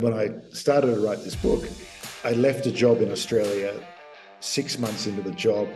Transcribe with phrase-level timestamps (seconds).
[0.00, 1.62] When I started to write this book,
[2.24, 3.80] I left a job in Australia
[4.40, 5.68] six months into the job.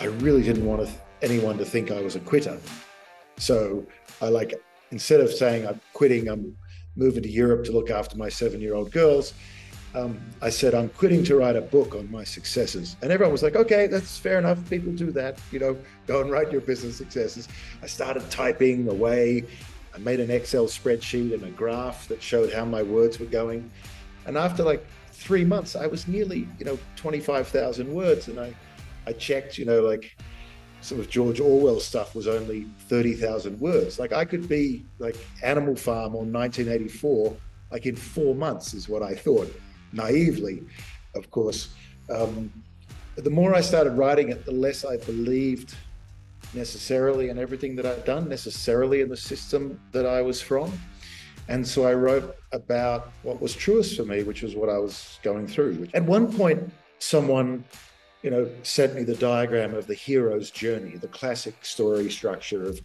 [0.00, 0.88] I really didn't want
[1.20, 2.58] anyone to think I was a quitter.
[3.36, 3.84] So
[4.22, 4.54] I like,
[4.90, 6.56] instead of saying I'm quitting, I'm
[6.96, 9.34] moving to Europe to look after my seven year old girls,
[9.94, 12.96] um, I said, I'm quitting to write a book on my successes.
[13.02, 14.58] And everyone was like, okay, that's fair enough.
[14.70, 15.38] People do that.
[15.50, 15.76] You know,
[16.06, 17.48] go and write your business successes.
[17.82, 19.44] I started typing away.
[19.94, 23.70] I made an Excel spreadsheet and a graph that showed how my words were going.
[24.26, 28.28] And after like three months, I was nearly, you know, 25,000 words.
[28.28, 28.54] And I,
[29.06, 30.16] I checked, you know, like
[30.80, 33.98] some of George Orwell stuff was only 30,000 words.
[33.98, 37.36] Like I could be like Animal Farm on 1984,
[37.70, 39.52] like in four months is what I thought,
[39.92, 40.62] naively,
[41.14, 41.74] of course.
[42.10, 42.52] Um,
[43.14, 45.74] the more I started writing it, the less I believed
[46.54, 50.72] necessarily in everything that I'd done, necessarily in the system that I was from.
[51.48, 55.18] And so I wrote about what was truest for me, which was what I was
[55.22, 55.88] going through.
[55.94, 57.64] At one point, someone,
[58.22, 62.80] you know, sent me the diagram of the hero's journey, the classic story structure of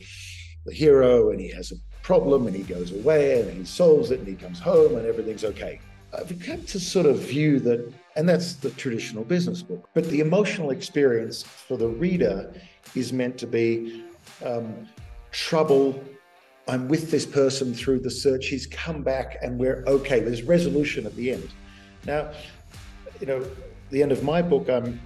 [0.65, 4.19] the hero, and he has a problem and he goes away and he solves it
[4.19, 5.79] and he comes home and everything's okay.
[6.17, 10.21] I've come to sort of view that, and that's the traditional business book, but the
[10.21, 12.53] emotional experience for the reader
[12.95, 14.03] is meant to be
[14.45, 14.87] um,
[15.31, 16.03] trouble.
[16.67, 18.47] I'm with this person through the search.
[18.47, 20.19] He's come back and we're okay.
[20.19, 21.49] There's resolution at the end.
[22.05, 22.31] Now,
[23.19, 23.45] you know,
[23.89, 24.99] the end of my book, I'm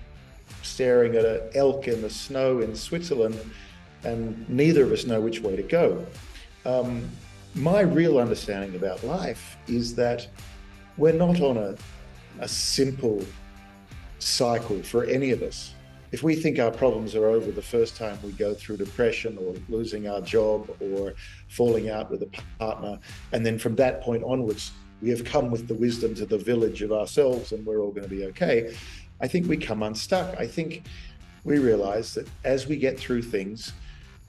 [0.63, 3.39] staring at an elk in the snow in Switzerland,
[4.03, 6.05] and neither of us know which way to go.
[6.65, 7.09] Um,
[7.53, 10.27] my real understanding about life is that
[10.97, 11.75] we're not on a,
[12.39, 13.23] a simple
[14.19, 15.73] cycle for any of us
[16.11, 19.55] if we think our problems are over the first time we go through depression or
[19.69, 21.13] losing our job or
[21.47, 22.99] falling out with a partner,
[23.31, 26.81] and then from that point onwards, we have come with the wisdom to the village
[26.81, 28.75] of ourselves and we're all going to be okay,
[29.21, 30.35] I think we come unstuck.
[30.37, 30.83] I think
[31.43, 33.73] we realize that as we get through things,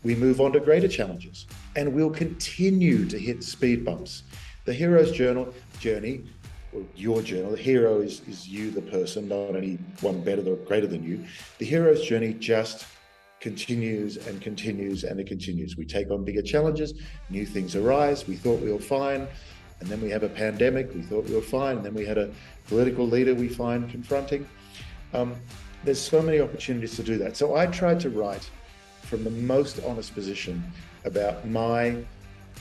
[0.03, 4.23] we move on to greater challenges and we'll continue to hit speed bumps.
[4.65, 6.23] The hero's journal journey
[6.97, 7.53] your journal.
[7.53, 11.25] The hero is, is you, the person, not any one better or greater than you.
[11.59, 12.87] The hero's journey just
[13.41, 15.77] continues and continues and it continues.
[15.77, 16.95] We take on bigger challenges,
[17.29, 18.27] new things arise.
[18.27, 19.27] We thought we were fine,
[19.81, 20.95] and then we have a pandemic.
[20.95, 22.31] We thought we were fine, and then we had a
[22.69, 24.49] political leader we find confronting.
[25.13, 25.35] Um,
[25.85, 27.37] there's so many opportunities to do that.
[27.37, 28.49] So I tried to write
[29.03, 30.63] from the most honest position
[31.05, 31.97] about my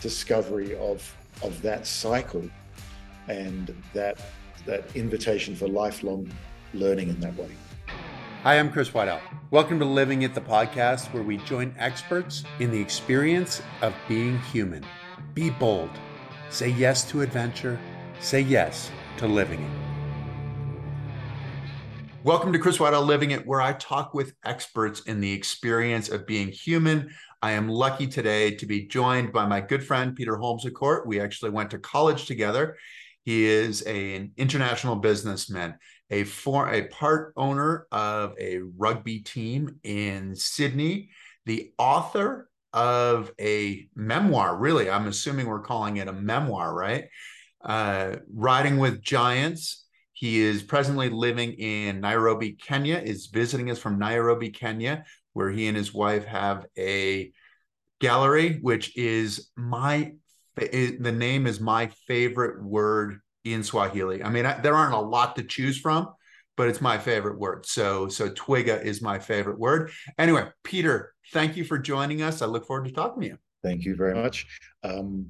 [0.01, 2.43] discovery of of that cycle
[3.27, 4.19] and that
[4.65, 6.31] that invitation for lifelong
[6.73, 7.49] learning in that way.
[8.43, 9.19] Hi, I'm Chris Waddell.
[9.49, 14.39] Welcome to Living It, the podcast where we join experts in the experience of being
[14.39, 14.85] human.
[15.33, 15.89] Be bold.
[16.49, 17.79] Say yes to adventure.
[18.19, 19.71] Say yes to living it.
[22.23, 26.27] Welcome to Chris Waddell Living It, where I talk with experts in the experience of
[26.27, 27.11] being human.
[27.41, 31.07] I am lucky today to be joined by my good friend Peter Holmes à Court.
[31.07, 32.77] We actually went to college together
[33.23, 35.77] he is a, an international businessman,
[36.09, 41.09] a for a part owner of a rugby team in Sydney,
[41.45, 44.57] the author of a memoir.
[44.57, 47.05] Really, I'm assuming we're calling it a memoir, right?
[47.63, 49.85] Uh, Riding with Giants.
[50.13, 52.97] He is presently living in Nairobi, Kenya.
[52.97, 55.03] Is visiting us from Nairobi, Kenya,
[55.33, 57.31] where he and his wife have a
[57.99, 60.13] gallery, which is my
[60.57, 64.23] it, the name is my favorite word in Swahili.
[64.23, 66.09] I mean, I, there aren't a lot to choose from,
[66.57, 67.65] but it's my favorite word.
[67.65, 69.91] So, so twiga is my favorite word.
[70.17, 72.41] Anyway, Peter, thank you for joining us.
[72.41, 73.37] I look forward to talking to you.
[73.63, 74.45] Thank you very much.
[74.83, 75.27] Um,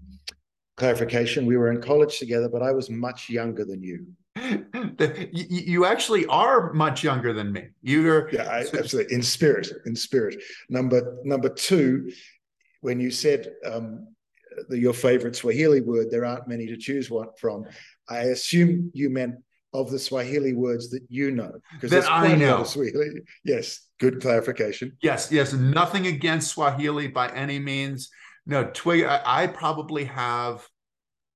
[0.78, 4.08] clarification: We were in college together, but I was much younger than you.
[4.38, 7.68] you, you actually are much younger than me.
[7.82, 9.70] You're yeah, I, absolutely in spirit.
[9.86, 10.42] In spirit.
[10.70, 12.12] Number number two,
[12.80, 14.08] when you said um,
[14.69, 17.66] the, your favorite Swahili word, there aren't many to choose one from.
[18.09, 19.35] I assume you meant
[19.73, 22.64] of the Swahili words that you know, because that I know.
[22.64, 23.22] Swahili.
[23.43, 24.97] Yes, good clarification.
[25.02, 28.09] Yes, yes, nothing against Swahili by any means.
[28.46, 29.05] No, twig.
[29.05, 30.67] I, I probably have.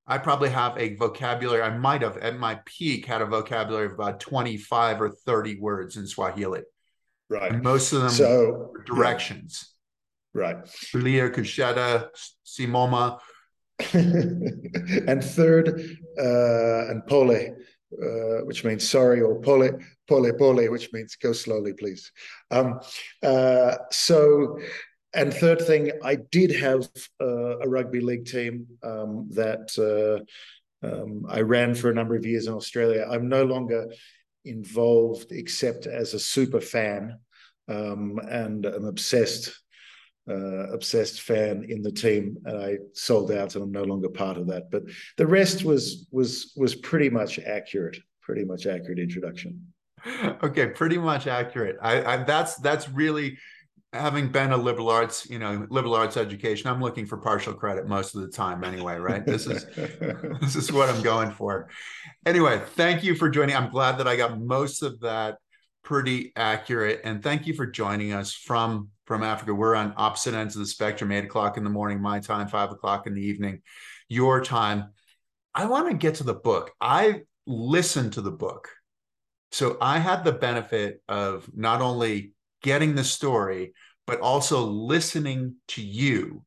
[0.08, 1.62] I probably have a vocabulary.
[1.62, 5.96] I might have at my peak had a vocabulary of about 25 or 30 words
[5.96, 6.60] in Swahili.
[7.28, 7.50] Right.
[7.50, 9.74] And most of them so, directions.
[10.36, 10.62] Right.
[10.92, 12.08] Kulia, Kushoto,
[12.44, 13.18] Simoma.
[13.92, 15.80] and third,
[16.18, 19.70] uh, and pole, uh, which means sorry, or pole,
[20.06, 22.12] pole, pole, which means go slowly, please.
[22.50, 22.80] Um,
[23.22, 24.58] uh, so,
[25.14, 26.86] and third thing, I did have
[27.20, 30.24] uh, a rugby league team um, that uh,
[30.82, 33.08] Um, I ran for a number of years in Australia.
[33.10, 33.86] I'm no longer
[34.44, 37.18] involved except as a super fan
[37.68, 39.46] um, and an obsessed
[40.28, 44.36] uh, obsessed fan in the team, and I sold out, and I'm no longer part
[44.36, 44.70] of that.
[44.70, 44.84] But
[45.16, 49.72] the rest was was was pretty much accurate, pretty much accurate introduction.
[50.40, 51.78] Okay, pretty much accurate.
[51.82, 53.38] I, I that's that's really
[53.92, 56.70] having been a liberal arts, you know, liberal arts education.
[56.70, 58.98] I'm looking for partial credit most of the time, anyway.
[58.98, 59.26] Right?
[59.26, 59.66] This is
[60.40, 61.68] this is what I'm going for.
[62.24, 63.56] Anyway, thank you for joining.
[63.56, 65.38] I'm glad that I got most of that
[65.86, 67.00] pretty accurate.
[67.04, 69.54] And thank you for joining us from from Africa.
[69.54, 72.72] We're on opposite ends of the spectrum, eight o'clock in the morning, my time, five
[72.72, 73.62] o'clock in the evening,
[74.08, 74.90] your time.
[75.54, 76.72] I want to get to the book.
[76.80, 78.68] I listened to the book.
[79.52, 82.32] So I had the benefit of not only
[82.62, 83.72] getting the story,
[84.08, 86.42] but also listening to you.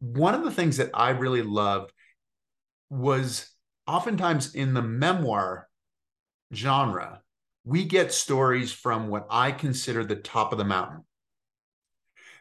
[0.00, 1.92] One of the things that I really loved
[2.90, 3.48] was
[3.86, 5.68] oftentimes in the memoir
[6.52, 7.21] genre,
[7.64, 11.04] we get stories from what I consider the top of the mountain.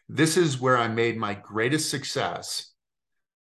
[0.09, 2.71] This is where I made my greatest success.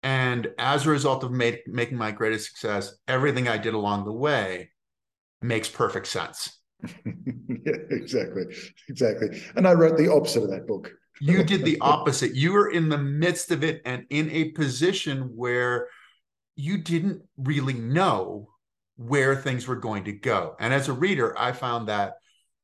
[0.03, 4.13] And as a result of made, making my greatest success, everything I did along the
[4.13, 4.71] way
[5.41, 6.59] makes perfect sense.
[7.05, 8.45] yeah, exactly.
[8.89, 9.43] Exactly.
[9.57, 10.93] And I wrote the opposite of that book.
[11.21, 12.35] you did the opposite.
[12.35, 15.89] You were in the midst of it and in a position where
[16.55, 18.51] you didn't really know
[18.99, 20.57] where things were going to go.
[20.59, 22.15] And as a reader, I found that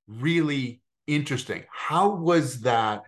[0.07, 1.65] really interesting.
[1.71, 3.05] How was that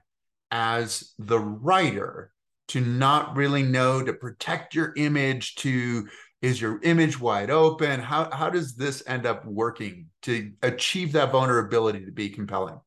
[0.51, 2.33] as the writer
[2.69, 6.09] to not really know to protect your image to
[6.41, 11.33] is your image wide open how how does this end up working to achieve that
[11.33, 12.79] vulnerability to be compelling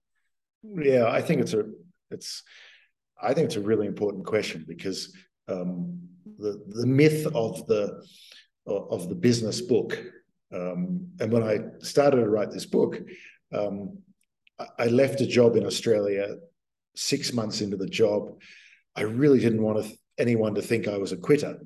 [0.63, 1.65] yeah i think it's a
[2.12, 2.44] it's
[3.21, 5.13] i think it's a really important question because
[5.47, 6.00] um,
[6.38, 8.06] the the myth of the
[8.65, 10.00] of the business book
[10.54, 13.00] um, and when I started to write this book,
[13.54, 14.00] um,
[14.78, 16.36] I left a job in Australia
[16.96, 18.40] six months into the job.
[18.96, 21.60] I really didn't want to, anyone to think I was a quitter.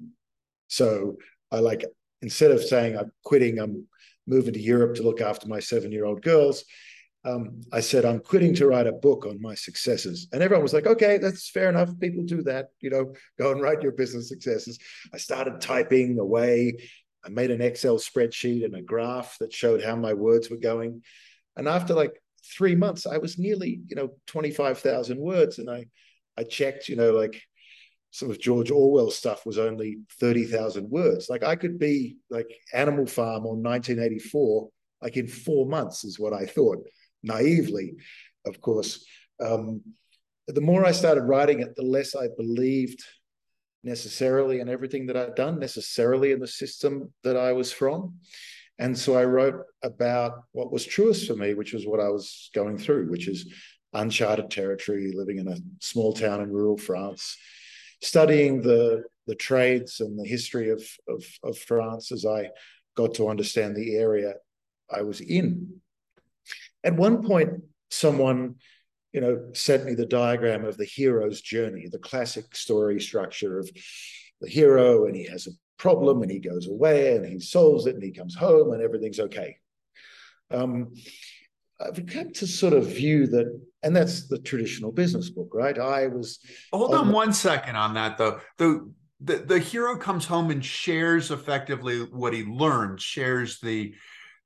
[0.68, 1.18] So
[1.52, 1.86] I like,
[2.22, 3.88] instead of saying I'm quitting, I'm
[4.28, 6.64] moving to Europe to look after my seven year old girls.
[7.26, 10.28] Um, I said, I'm quitting to write a book on my successes.
[10.34, 11.98] And everyone was like, okay, that's fair enough.
[12.00, 14.78] People do that, you know, go and write your business successes.
[15.14, 16.76] I started typing away
[17.26, 21.02] I made an Excel spreadsheet and a graph that showed how my words were going.
[21.56, 22.22] And after like
[22.58, 25.60] three months, I was nearly, you know, 25,000 words.
[25.60, 25.86] And I,
[26.38, 27.42] I checked, you know, like
[28.12, 31.30] some of George Orwell stuff was only 30,000 words.
[31.30, 34.70] Like I could be like Animal Farm on 1984,
[35.02, 36.86] like in four months is what I thought,
[37.24, 37.96] naively,
[38.46, 39.06] of course.
[39.44, 39.82] Um,
[40.48, 43.04] the more I started writing it, the less I believed
[43.84, 48.16] necessarily in everything that I'd done, necessarily in the system that I was from.
[48.80, 52.50] And so I wrote about what was truest for me, which was what I was
[52.56, 53.54] going through, which is
[53.94, 57.38] uncharted territory, living in a small town in rural France,
[58.02, 62.50] studying the the trades and the history of, of, of France as I
[62.96, 64.34] got to understand the area
[64.90, 65.80] I was in.
[66.84, 67.52] At one point,
[67.90, 68.56] someone
[69.14, 73.70] you know, sent me the diagram of the hero's journey, the classic story structure of
[74.42, 77.94] the hero, and he has a problem and he goes away and he solves it
[77.94, 79.56] and he comes home and everything's okay.
[80.50, 80.94] Um,
[81.80, 85.78] I've come to sort of view that, and that's the traditional business book, right?
[85.78, 86.40] I was.
[86.72, 88.40] Hold on, on one second on that, though.
[88.58, 93.94] The, the the hero comes home and shares effectively what he learned, shares the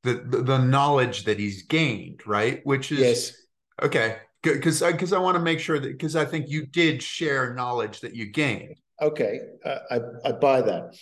[0.04, 2.62] the the, the knowledge that he's gained, right?
[2.64, 3.34] Which is yes.
[3.82, 7.01] Okay because because I, I want to make sure that because I think you did
[7.01, 8.75] share knowledge that you gained.
[9.01, 10.96] Okay, uh, I I buy that,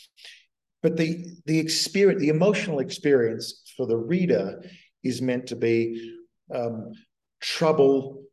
[0.82, 4.64] but the the experience, the emotional experience for the reader
[5.04, 6.18] is meant to be
[6.54, 6.92] um,
[7.42, 8.24] trouble.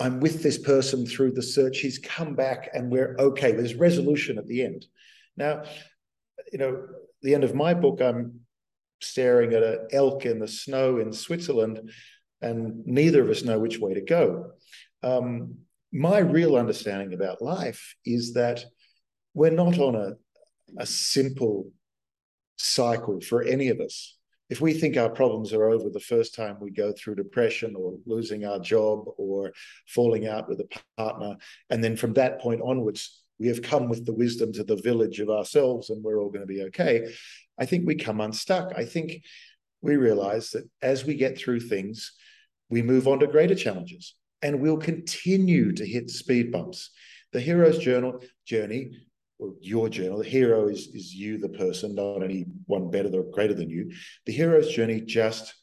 [0.00, 1.78] I'm with this person through the search.
[1.78, 3.52] He's come back, and we're okay.
[3.52, 4.86] There's resolution at the end.
[5.36, 5.64] Now,
[6.52, 6.86] you know,
[7.22, 8.40] the end of my book, I'm
[9.00, 11.90] staring at an elk in the snow in Switzerland
[12.40, 14.52] and neither of us know which way to go.
[15.02, 15.58] Um,
[15.92, 18.64] my real understanding about life is that
[19.34, 20.12] we're not on a,
[20.78, 21.70] a simple
[22.56, 24.16] cycle for any of us.
[24.50, 27.98] If we think our problems are over the first time we go through depression or
[28.06, 29.52] losing our job or
[29.86, 31.36] falling out with a partner,
[31.70, 35.20] and then from that point onwards, we have come with the wisdom to the village
[35.20, 37.14] of ourselves and we're all going to be okay,
[37.58, 38.72] I think we come unstuck.
[38.76, 39.22] I think
[39.80, 42.12] we realize that as we get through things,
[42.70, 46.90] we move on to greater challenges and we'll continue to hit speed bumps.
[47.32, 48.92] The hero's journal journey
[49.38, 50.16] or your journey.
[50.18, 53.92] The hero is is you, the person, not any one better or greater than you.
[54.26, 55.54] The hero's journey just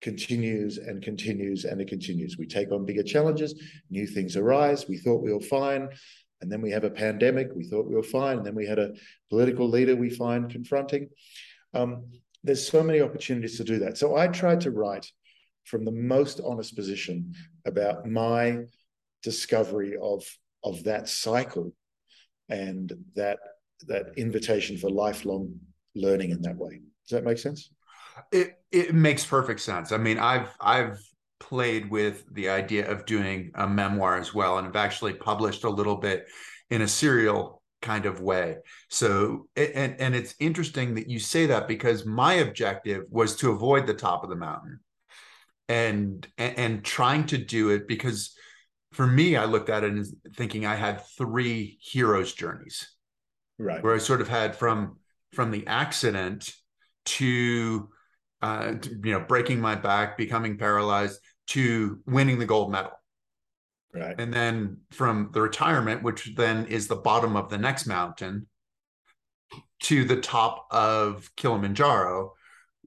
[0.00, 2.36] continues and continues and it continues.
[2.36, 3.54] We take on bigger challenges,
[3.88, 4.88] new things arise.
[4.88, 5.88] We thought we were fine.
[6.40, 7.50] And then we have a pandemic.
[7.54, 8.38] We thought we were fine.
[8.38, 8.94] And then we had a
[9.30, 11.08] political leader we find confronting.
[11.72, 12.06] Um,
[12.42, 13.96] there's so many opportunities to do that.
[13.96, 15.06] So I tried to write
[15.64, 17.32] from the most honest position
[17.66, 18.58] about my
[19.22, 20.24] discovery of,
[20.64, 21.72] of that cycle
[22.48, 23.38] and that,
[23.86, 25.52] that invitation for lifelong
[25.94, 26.80] learning in that way.
[27.08, 27.70] Does that make sense?
[28.30, 29.92] It it makes perfect sense.
[29.92, 30.98] I mean, I've I've
[31.40, 35.70] played with the idea of doing a memoir as well, and I've actually published a
[35.70, 36.26] little bit
[36.70, 38.56] in a serial kind of way.
[38.88, 43.86] So and and it's interesting that you say that because my objective was to avoid
[43.86, 44.80] the top of the mountain.
[45.72, 48.34] And and, and trying to do it because
[48.92, 52.88] for me, I looked at it as thinking I had three heroes' journeys.
[53.58, 53.82] Right.
[53.82, 54.98] Where I sort of had from
[55.32, 56.52] from the accident
[57.04, 57.88] to
[58.42, 58.74] uh,
[59.04, 62.90] you know, breaking my back, becoming paralyzed, to winning the gold medal.
[63.94, 64.16] Right.
[64.18, 68.46] And then from the retirement, which then is the bottom of the next mountain,
[69.84, 72.32] to the top of Kilimanjaro,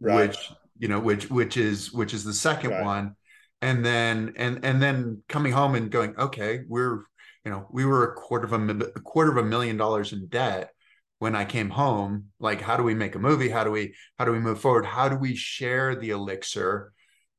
[0.01, 0.29] right.
[0.29, 0.37] which
[0.77, 2.83] you know, which which is which is the second right.
[2.83, 3.15] one,
[3.61, 7.03] and then and and then coming home and going, okay, we're
[7.43, 10.27] you know, we were a quarter of a, a quarter of a million dollars in
[10.27, 10.71] debt
[11.19, 13.49] when I came home, like how do we make a movie?
[13.49, 14.85] How do we how do we move forward?
[14.85, 16.91] How do we share the elixir?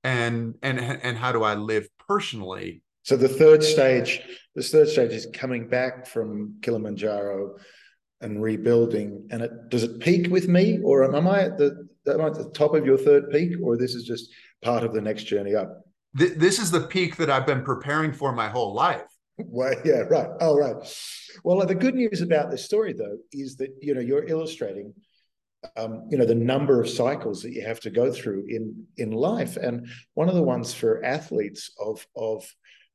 [0.02, 2.82] And and and how do I live personally?
[3.02, 4.22] So the third stage,
[4.54, 7.56] this third stage is coming back from Kilimanjaro
[8.20, 9.26] and rebuilding.
[9.30, 12.34] And it does it peak with me, or am I at the am I at
[12.34, 14.30] the top of your third peak, or this is just
[14.62, 15.82] part of the next journey up?
[16.14, 19.04] This is the peak that I've been preparing for my whole life.
[19.38, 20.28] Well, yeah, right.
[20.40, 20.76] Oh, right.
[21.44, 24.94] Well, the good news about this story, though, is that you know you're illustrating,
[25.76, 29.10] um, you know, the number of cycles that you have to go through in in
[29.10, 32.46] life, and one of the ones for athletes of of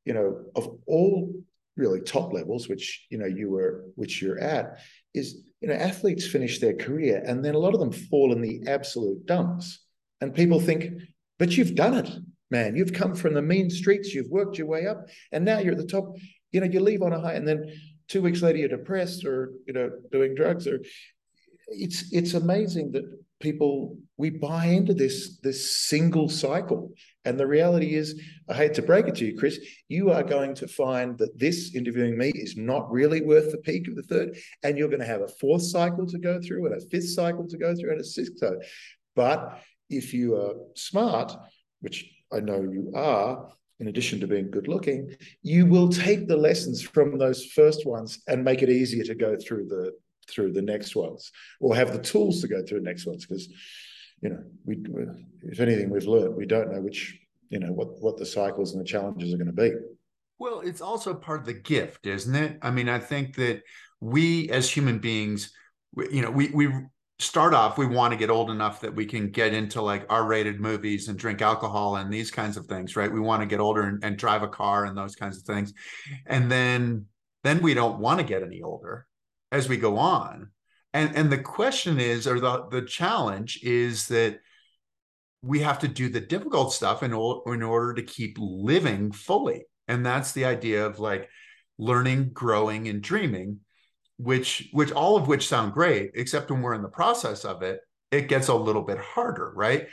[0.04, 1.32] you know of all
[1.76, 4.78] really top levels, which you know you were, which you're at,
[5.14, 8.40] is you know athletes finish their career, and then a lot of them fall in
[8.40, 9.84] the absolute dumps,
[10.20, 10.92] and people think,
[11.38, 12.10] but you've done it
[12.52, 12.76] man.
[12.76, 15.78] You've come from the mean streets, you've worked your way up, and now you're at
[15.78, 16.14] the top.
[16.52, 17.72] You know, you leave on a high, and then
[18.06, 20.68] two weeks later you're depressed or you know doing drugs.
[20.68, 20.78] Or
[21.68, 23.04] it's it's amazing that
[23.40, 26.92] people we buy into this this single cycle
[27.24, 30.54] and the reality is i hate to break it to you chris you are going
[30.54, 34.36] to find that this interviewing me is not really worth the peak of the third
[34.62, 37.46] and you're going to have a fourth cycle to go through and a fifth cycle
[37.46, 38.60] to go through and a sixth cycle
[39.14, 39.60] but
[39.90, 41.36] if you are smart
[41.82, 43.48] which I know you are,
[43.78, 48.20] in addition to being good looking, you will take the lessons from those first ones
[48.26, 49.92] and make it easier to go through the
[50.28, 53.26] through the next ones, or have the tools to go through the next ones.
[53.26, 53.48] Because
[54.22, 54.78] you know, we
[55.42, 57.18] if anything we've learned, we don't know which
[57.50, 59.72] you know what what the cycles and the challenges are going to be.
[60.38, 62.58] Well, it's also part of the gift, isn't it?
[62.62, 63.62] I mean, I think that
[64.00, 65.52] we as human beings,
[65.96, 66.72] you know, we we
[67.18, 70.60] start off we want to get old enough that we can get into like r-rated
[70.60, 73.82] movies and drink alcohol and these kinds of things right we want to get older
[73.82, 75.72] and, and drive a car and those kinds of things
[76.26, 77.06] and then
[77.44, 79.06] then we don't want to get any older
[79.52, 80.50] as we go on
[80.94, 84.40] and and the question is or the the challenge is that
[85.42, 89.64] we have to do the difficult stuff in, in order to keep living fully.
[89.88, 91.28] And that's the idea of like
[91.78, 93.60] learning growing and dreaming
[94.18, 97.80] which which all of which sound great except when we're in the process of it
[98.12, 99.88] it gets a little bit harder right?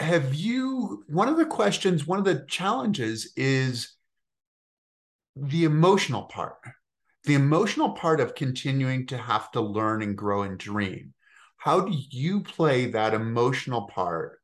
[0.00, 3.94] Have you one of the questions one of the challenges is
[5.36, 6.56] the emotional part
[7.24, 11.14] the emotional part of continuing to have to learn and grow and dream
[11.64, 14.38] how do you play that emotional part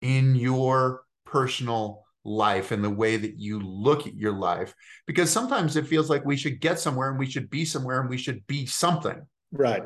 [0.00, 4.74] in your personal life and the way that you look at your life?
[5.06, 8.08] Because sometimes it feels like we should get somewhere and we should be somewhere and
[8.08, 9.20] we should be something.
[9.52, 9.82] Right.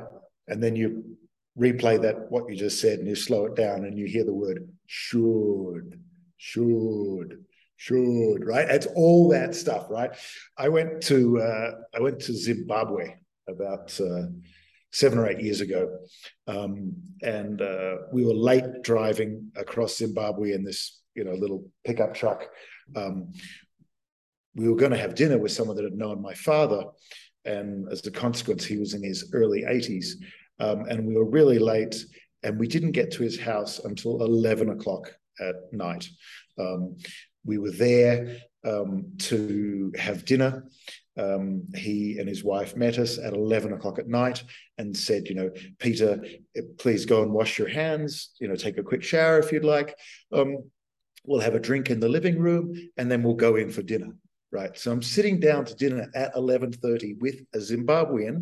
[0.47, 1.16] And then you
[1.59, 4.33] replay that what you just said and you slow it down and you hear the
[4.33, 6.00] word should
[6.37, 7.45] should
[7.78, 10.11] should right it's all that stuff right
[10.58, 13.14] i went to uh, i went to zimbabwe
[13.49, 14.26] about uh,
[14.92, 15.99] seven or eight years ago
[16.47, 16.92] um,
[17.23, 22.47] and uh, we were late driving across zimbabwe in this you know little pickup truck.
[22.97, 23.32] Um,
[24.54, 26.85] we were going to have dinner with someone that had known my father,
[27.44, 30.12] and as a consequence, he was in his early 80s,
[30.61, 31.97] um, and we were really late,
[32.44, 36.08] and we didn't get to his house until 11 o'clock at night.
[36.58, 36.97] Um,
[37.49, 38.90] we were there um,
[39.31, 40.52] to have dinner.
[41.19, 44.45] um, he and his wife met us at 11 o'clock at night
[44.78, 46.23] and said, you know, Peter,
[46.78, 49.97] please go and wash your hands, you know, take a quick shower if you'd like.
[50.33, 50.50] Um,
[51.25, 54.12] we'll have a drink in the living room and then we'll go in for dinner.
[54.52, 54.78] Right.
[54.78, 58.37] So I'm sitting down to dinner at 11:30 with a Zimbabwean,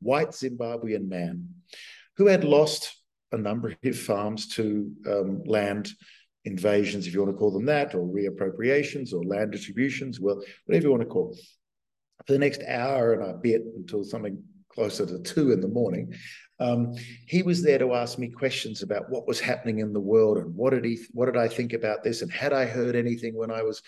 [0.00, 1.34] white Zimbabwean man
[2.16, 2.82] who had lost
[3.32, 5.90] a number of his farms to um, land
[6.44, 10.84] invasions, if you want to call them that, or reappropriations or land distributions, well, whatever
[10.84, 11.36] you want to call.
[12.26, 14.42] For the next hour and a bit until something
[14.72, 16.14] closer to two in the morning,
[16.60, 16.94] um,
[17.26, 20.54] he was there to ask me questions about what was happening in the world and
[20.54, 23.50] what did he, what did I think about this, and had I heard anything when
[23.50, 23.82] I was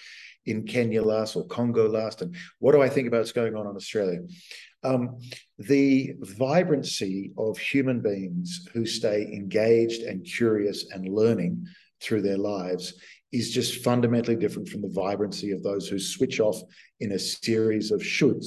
[0.47, 3.67] in Kenya last or Congo last, and what do I think about what's going on
[3.67, 4.21] in Australia?
[4.83, 5.19] Um,
[5.59, 11.67] the vibrancy of human beings who stay engaged and curious and learning
[12.03, 12.95] through their lives
[13.33, 16.61] is just fundamentally different from the vibrancy of those who switch off
[17.01, 18.47] in a series of shoulds,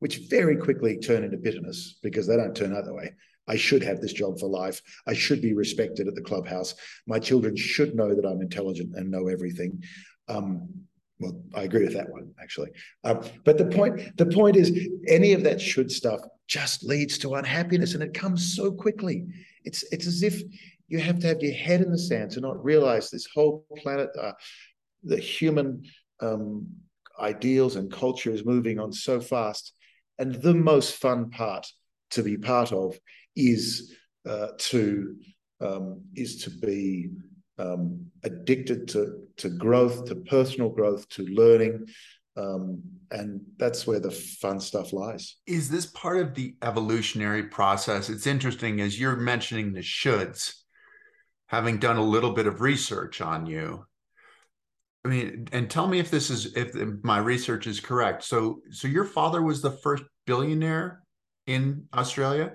[0.00, 3.12] which very quickly turn into bitterness because they don't turn out that way.
[3.46, 4.80] I should have this job for life.
[5.06, 6.74] I should be respected at the clubhouse.
[7.06, 9.82] My children should know that I'm intelligent and know everything.
[10.28, 10.68] Um,
[11.18, 12.70] well, I agree with that one actually.
[13.04, 17.34] Um, but the point, the point is, any of that should stuff just leads to
[17.34, 19.26] unhappiness, and it comes so quickly.
[19.64, 20.42] It's it's as if
[20.90, 24.10] you have to have your head in the sand to not realize this whole planet,
[24.20, 24.32] uh,
[25.04, 25.84] the human
[26.20, 26.66] um,
[27.18, 29.72] ideals and culture is moving on so fast.
[30.18, 31.66] And the most fun part
[32.10, 32.98] to be part of
[33.36, 33.94] is
[34.28, 35.16] uh, to
[35.60, 37.10] um, is to be
[37.58, 41.86] um, addicted to to growth, to personal growth, to learning,
[42.36, 45.36] um, and that's where the fun stuff lies.
[45.46, 48.10] Is this part of the evolutionary process?
[48.10, 50.59] It's interesting as you're mentioning the shoulds
[51.50, 53.84] having done a little bit of research on you.
[55.04, 58.22] I mean, and tell me if this is if my research is correct.
[58.22, 61.02] So, so your father was the first billionaire
[61.48, 62.52] in Australia.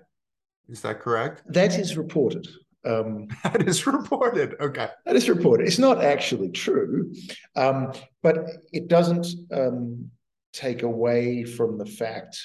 [0.69, 1.43] Is that correct?
[1.49, 2.47] That is reported.
[2.85, 4.55] Um, that is reported.
[4.61, 4.87] Okay.
[5.05, 5.67] That is reported.
[5.67, 7.13] It's not actually true,
[7.57, 7.91] um,
[8.23, 10.09] but it doesn't um,
[10.53, 12.39] take away from the fact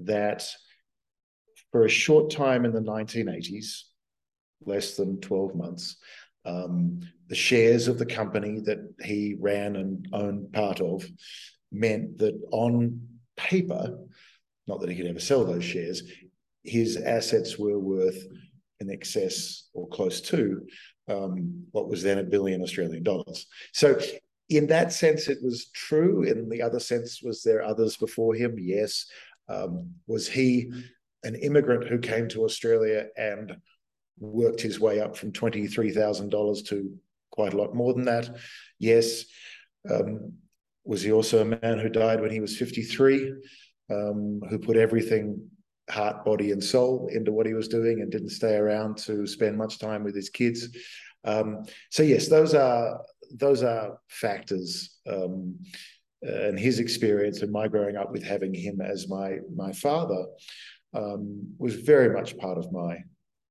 [0.00, 0.44] that
[1.70, 3.82] for a short time in the 1980s,
[4.66, 5.96] less than 12 months.
[6.44, 11.06] Um, the shares of the company that he ran and owned part of
[11.70, 13.00] meant that on
[13.36, 13.98] paper,
[14.66, 16.02] not that he could ever sell those shares,
[16.64, 18.22] his assets were worth
[18.80, 20.62] in excess or close to
[21.08, 23.46] um, what was then a billion Australian dollars.
[23.72, 23.98] So,
[24.48, 26.24] in that sense, it was true.
[26.24, 28.56] In the other sense, was there others before him?
[28.58, 29.06] Yes.
[29.48, 30.70] Um, was he
[31.24, 33.56] an immigrant who came to Australia and
[34.18, 36.98] worked his way up from $23,000 to
[37.30, 38.36] quite a lot more than that.
[38.78, 39.24] Yes.
[39.90, 40.34] Um,
[40.84, 43.34] was he also a man who died when he was 53,
[43.90, 45.48] um, who put everything,
[45.88, 49.56] heart, body, and soul, into what he was doing and didn't stay around to spend
[49.56, 50.68] much time with his kids?
[51.24, 53.00] Um, so yes, those are
[53.34, 54.98] those are factors.
[55.08, 55.56] Um,
[56.22, 60.24] and his experience and my growing up with having him as my my father
[60.94, 62.98] um, was very much part of my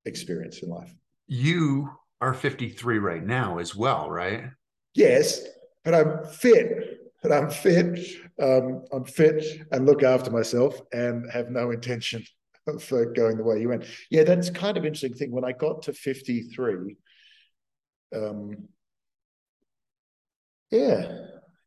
[0.05, 0.93] experience in life.
[1.27, 4.45] You are 53 right now as well, right?
[4.93, 5.41] Yes,
[5.83, 6.97] but I'm fit.
[7.21, 7.99] But I'm fit.
[8.41, 12.23] Um, I'm fit and look after myself and have no intention
[12.67, 13.85] of uh, going the way you went.
[14.09, 15.31] Yeah, that's kind of interesting thing.
[15.31, 16.97] When I got to 53,
[18.15, 18.67] um,
[20.71, 21.11] yeah,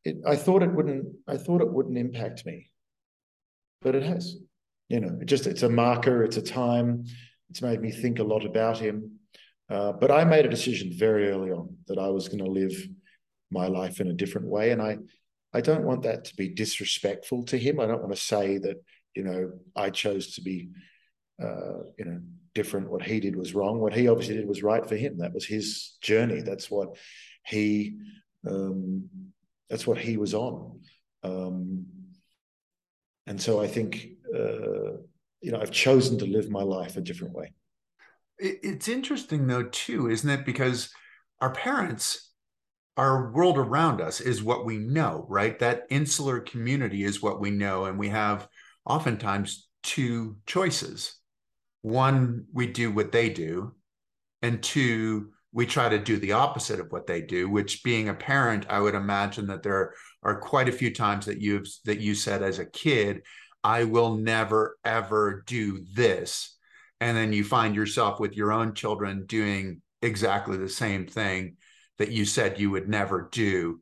[0.05, 1.07] it, I thought it wouldn't.
[1.29, 2.71] I thought it wouldn't impact me,
[3.81, 4.37] but it has.
[4.89, 6.25] You know, it just it's a marker.
[6.25, 7.05] It's a time.
[7.51, 9.19] It's made me think a lot about him.
[9.71, 12.77] Uh, but I made a decision very early on that I was going to live
[13.51, 14.73] my life in a different way.
[14.73, 14.99] And I,
[15.53, 17.81] I don't want that to be disrespectful to him.
[17.81, 18.83] I don't want to say that,
[19.15, 20.69] you know, I chose to be,
[21.43, 22.21] uh, you know,
[22.55, 22.91] different.
[22.91, 23.81] What he did was wrong.
[23.81, 25.19] What he obviously did was right for him.
[25.19, 26.43] That was his journey.
[26.43, 26.97] That's what
[27.47, 27.97] he,
[28.47, 29.09] um,
[29.71, 30.81] that's what he was on.
[31.23, 31.87] Um,
[33.27, 34.99] and so I think, uh,
[35.45, 37.53] you know, I've chosen to live my life a different way.
[38.39, 40.47] It's interesting though, too, isn't it?
[40.47, 40.91] Because
[41.41, 42.31] our parents,
[42.97, 45.59] our world around us is what we know, right?
[45.59, 47.85] That insular community is what we know.
[47.85, 48.49] And we have
[48.87, 51.17] oftentimes two choices.
[51.83, 53.75] One, we do what they do.
[54.41, 58.15] And two, we try to do the opposite of what they do, which being a
[58.15, 62.15] parent, I would imagine that there are quite a few times that you've that you
[62.15, 63.23] said as a kid,
[63.65, 66.57] I will never, ever do this.
[67.01, 71.57] And then you find yourself with your own children doing exactly the same thing
[71.99, 73.81] that you said you would never do.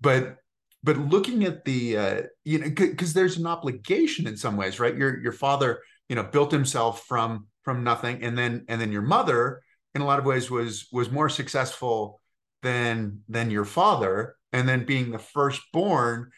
[0.00, 0.38] But
[0.82, 4.96] but looking at the uh, you know because there's an obligation in some ways right
[4.96, 9.02] your your father you know built himself from from nothing and then and then your
[9.02, 9.62] mother
[9.94, 12.20] in a lot of ways was was more successful
[12.62, 16.30] than than your father and then being the firstborn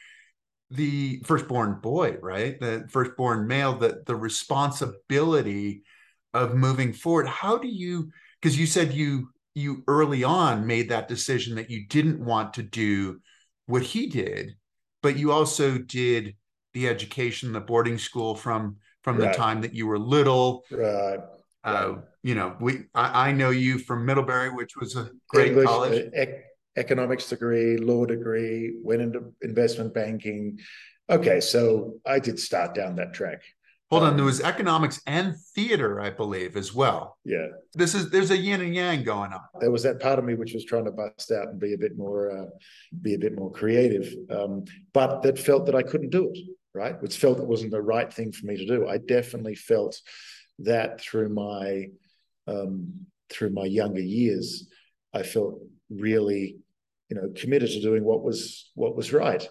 [0.70, 2.58] the firstborn boy right?
[2.60, 5.82] The firstborn male that the responsibility
[6.32, 7.26] of moving forward.
[7.26, 11.86] How do you because you said you you early on made that decision that you
[11.86, 13.20] didn't want to do
[13.66, 14.50] what he did
[15.04, 16.34] but you also did
[16.72, 19.30] the education the boarding school from from right.
[19.30, 20.64] the time that you were little.
[20.70, 21.20] Right.
[21.62, 25.66] Uh, you know, we I, I, know you from Middlebury, which was a great English,
[25.66, 26.06] college.
[26.06, 26.44] Uh, ec-
[26.76, 30.58] economics degree, law degree, went into investment banking.
[31.08, 33.42] Okay, so I did start down that track.
[33.90, 37.18] Hold um, on, there was economics and theater, I believe, as well.
[37.24, 39.42] Yeah, this is there's a yin and yang going on.
[39.60, 41.78] There was that part of me which was trying to bust out and be a
[41.78, 42.46] bit more, uh,
[43.02, 46.38] be a bit more creative, um, but that felt that I couldn't do it.
[46.76, 48.88] Right, which felt it wasn't the right thing for me to do.
[48.88, 49.96] I definitely felt
[50.58, 51.86] that through my
[52.48, 54.68] um, through my younger years,
[55.12, 55.60] I felt
[55.90, 56.56] really,
[57.14, 59.46] you know, committed to doing what was what was right,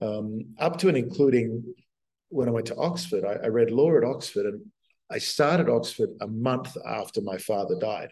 [0.00, 1.74] um, up to and including
[2.28, 3.24] when I went to Oxford.
[3.24, 4.60] I, I read law at Oxford, and
[5.10, 8.10] I started Oxford a month after my father died,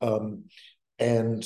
[0.00, 0.44] um,
[0.98, 1.44] and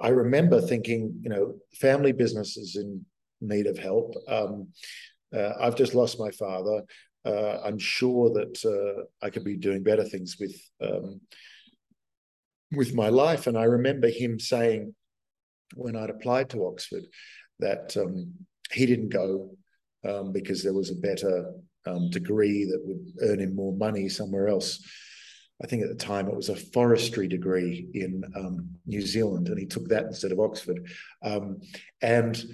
[0.00, 3.04] I remember thinking, you know, family business is in
[3.40, 4.14] need of help.
[4.28, 4.68] Um,
[5.36, 6.82] uh, I've just lost my father
[7.26, 11.20] uh, I'm sure that uh, I could be doing better things with um,
[12.72, 13.46] with my life.
[13.46, 14.94] And I remember him saying
[15.74, 17.04] when I'd applied to Oxford
[17.58, 18.32] that um,
[18.72, 19.50] he didn't go
[20.08, 21.52] um, because there was a better
[21.86, 24.84] um, degree that would earn him more money somewhere else.
[25.62, 29.58] I think at the time it was a forestry degree in um, New Zealand, and
[29.58, 30.86] he took that instead of Oxford.
[31.22, 31.60] Um,
[32.02, 32.44] and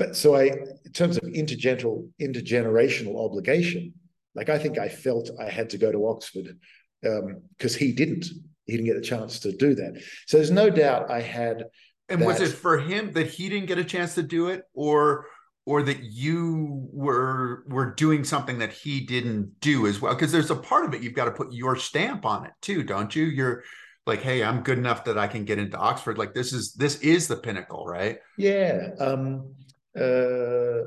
[0.00, 3.92] but so I, in terms of intergenerational intergenerational obligation,
[4.34, 6.56] like I think I felt I had to go to Oxford
[7.02, 8.24] because um, he didn't.
[8.70, 10.02] He didn't get a chance to do that.
[10.26, 11.64] So there's no doubt I had.
[12.08, 14.62] And that, was it for him that he didn't get a chance to do it,
[14.74, 15.26] or
[15.66, 20.14] or that you were were doing something that he didn't do as well?
[20.14, 22.82] Because there's a part of it you've got to put your stamp on it too,
[22.82, 23.24] don't you?
[23.24, 23.62] You're
[24.06, 26.18] like, hey, I'm good enough that I can get into Oxford.
[26.18, 28.18] Like this is this is the pinnacle, right?
[28.36, 28.88] Yeah.
[28.98, 29.54] Um,
[29.98, 30.80] uh,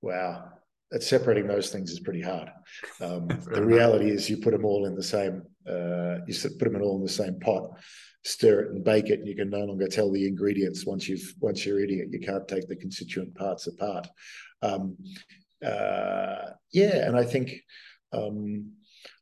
[0.00, 0.52] wow,
[1.00, 2.50] separating those things is pretty hard.
[3.00, 5.42] Um, the reality is, you put them all in the same.
[5.68, 7.70] Uh, you put them all in the same pot,
[8.24, 11.34] stir it and bake it, and you can no longer tell the ingredients once you've
[11.40, 12.08] once you're eating it.
[12.10, 14.06] You can't take the constituent parts apart.
[14.62, 14.96] Um,
[15.64, 17.54] uh, yeah, and I think,
[18.12, 18.72] um,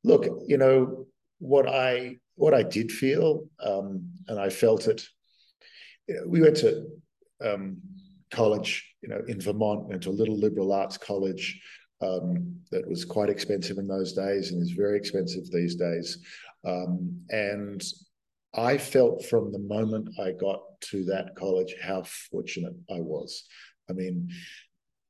[0.02, 1.06] look, you know
[1.38, 5.02] what I what I did feel, um, and I felt it.
[6.26, 6.86] We went to
[7.42, 7.78] um,
[8.34, 11.60] college, you know, in Vermont, went to a little liberal arts college
[12.00, 16.18] um, that was quite expensive in those days and is very expensive these days.
[16.66, 17.82] Um, and
[18.54, 23.44] I felt from the moment I got to that college how fortunate I was.
[23.90, 24.30] I mean,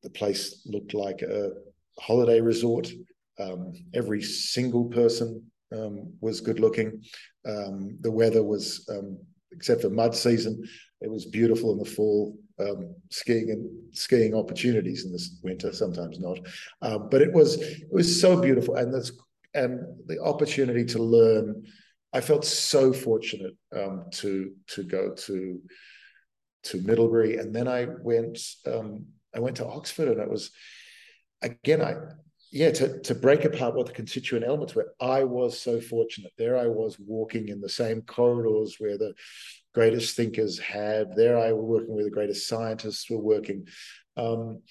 [0.02, 1.50] the place looked like a
[1.98, 2.90] holiday resort.
[3.38, 7.02] Um, every single person um, was good looking.
[7.46, 9.18] Um, the weather was, um,
[9.52, 10.62] except for mud season,
[11.00, 16.18] it was beautiful in the fall, um, skiing and skiing opportunities in this winter, sometimes
[16.18, 16.38] not.
[16.82, 19.12] Um, but it was it was so beautiful, and this
[19.54, 21.64] and the opportunity to learn.
[22.12, 25.60] I felt so fortunate um, to to go to
[26.64, 30.50] to Middlebury, and then I went um, I went to Oxford, and it was
[31.42, 31.94] again I
[32.54, 36.30] yeah, to, to break apart what the constituent elements were, I was so fortunate.
[36.38, 39.12] There I was walking in the same corridors where the
[39.74, 41.14] greatest thinkers had.
[41.16, 43.66] There I were working with the greatest scientists were working.
[44.16, 44.62] Um,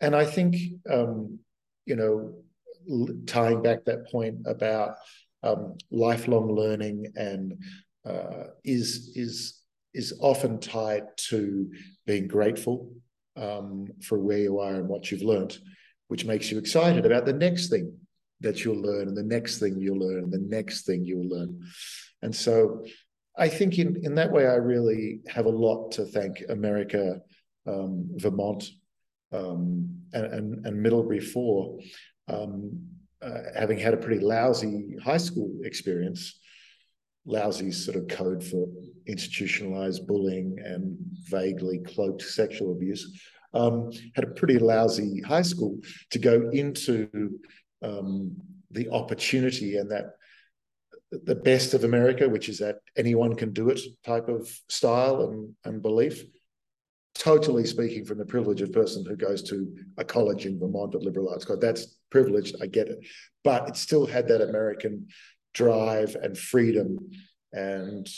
[0.00, 0.56] and I think,
[0.90, 1.38] um,
[1.86, 2.34] you know,
[3.26, 4.96] tying back that point about
[5.42, 7.54] um, lifelong learning and
[8.06, 9.60] uh, is is
[9.94, 11.70] is often tied to
[12.06, 12.92] being grateful
[13.36, 15.58] um, for where you are and what you've learned
[16.08, 17.96] which makes you excited about the next thing
[18.40, 21.60] that you'll learn and the next thing you'll learn and the next thing you'll learn.
[22.22, 22.84] And so
[23.38, 27.20] I think in, in that way, I really have a lot to thank America,
[27.66, 28.68] um, Vermont,
[29.32, 31.78] um, and, and, and, Middlebury for,
[32.28, 32.80] um,
[33.22, 36.40] uh, having had a pretty lousy high school experience.
[37.26, 38.66] Lousy sort of code for
[39.06, 40.96] institutionalized bullying and
[41.28, 43.20] vaguely cloaked sexual abuse
[43.54, 45.78] um, had a pretty lousy high school
[46.10, 47.08] to go into
[47.82, 48.36] um,
[48.70, 50.12] the opportunity and that
[51.10, 55.54] the best of America, which is that anyone can do it type of style and,
[55.64, 56.24] and belief.
[57.14, 61.02] Totally speaking from the privilege of person who goes to a college in Vermont at
[61.02, 61.60] liberal arts college.
[61.60, 62.98] That's privileged, I get it.
[63.42, 65.08] But it still had that American
[65.54, 66.98] drive and freedom
[67.52, 68.08] and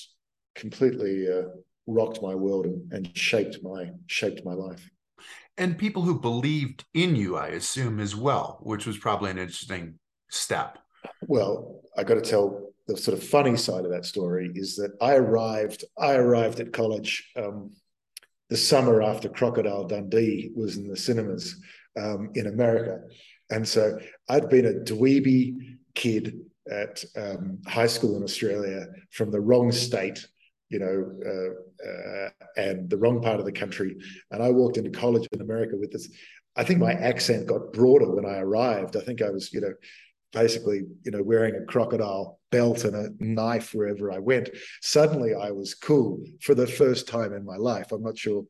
[0.54, 1.44] completely uh,
[1.86, 4.90] rocked my world and, and shaped my shaped my life.
[5.56, 9.98] And people who believed in you, I assume, as well, which was probably an interesting
[10.30, 10.78] step.
[11.26, 14.92] Well, I got to tell the sort of funny side of that story is that
[15.00, 15.84] I arrived.
[15.98, 17.72] I arrived at college um,
[18.48, 21.56] the summer after Crocodile Dundee was in the cinemas
[21.98, 23.00] um, in America,
[23.50, 23.98] and so
[24.28, 30.26] I'd been a dweeby kid at um, high school in Australia from the wrong state,
[30.68, 33.96] you know, uh, uh, and the wrong part of the country.
[34.30, 36.08] And I walked into college in America with this.
[36.56, 38.96] I think my accent got broader when I arrived.
[38.96, 39.74] I think I was, you know,
[40.32, 44.50] basically, you know, wearing a crocodile belt and a knife wherever I went.
[44.82, 47.92] Suddenly I was cool for the first time in my life.
[47.92, 48.44] I'm not sure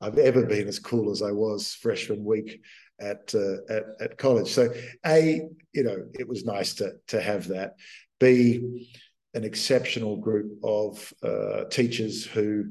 [0.00, 2.60] I've ever been as cool as I was freshman week
[3.00, 4.48] at uh, at, at college.
[4.48, 4.72] So
[5.06, 7.74] a, you know, it was nice to to have that.
[8.20, 8.88] B,
[9.34, 12.64] an exceptional group of uh, teachers who,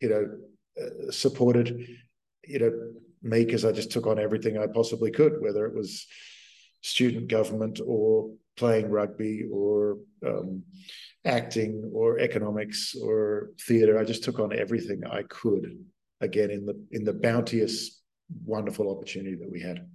[0.00, 0.26] you know,
[0.80, 1.86] uh, supported,
[2.46, 2.72] you know,
[3.22, 6.06] me because I just took on everything I possibly could, whether it was
[6.80, 10.62] student government or playing rugby or um,
[11.24, 13.98] acting or economics or theatre.
[13.98, 15.78] I just took on everything I could.
[16.20, 18.02] Again, in the in the bounteous,
[18.44, 19.86] wonderful opportunity that we had.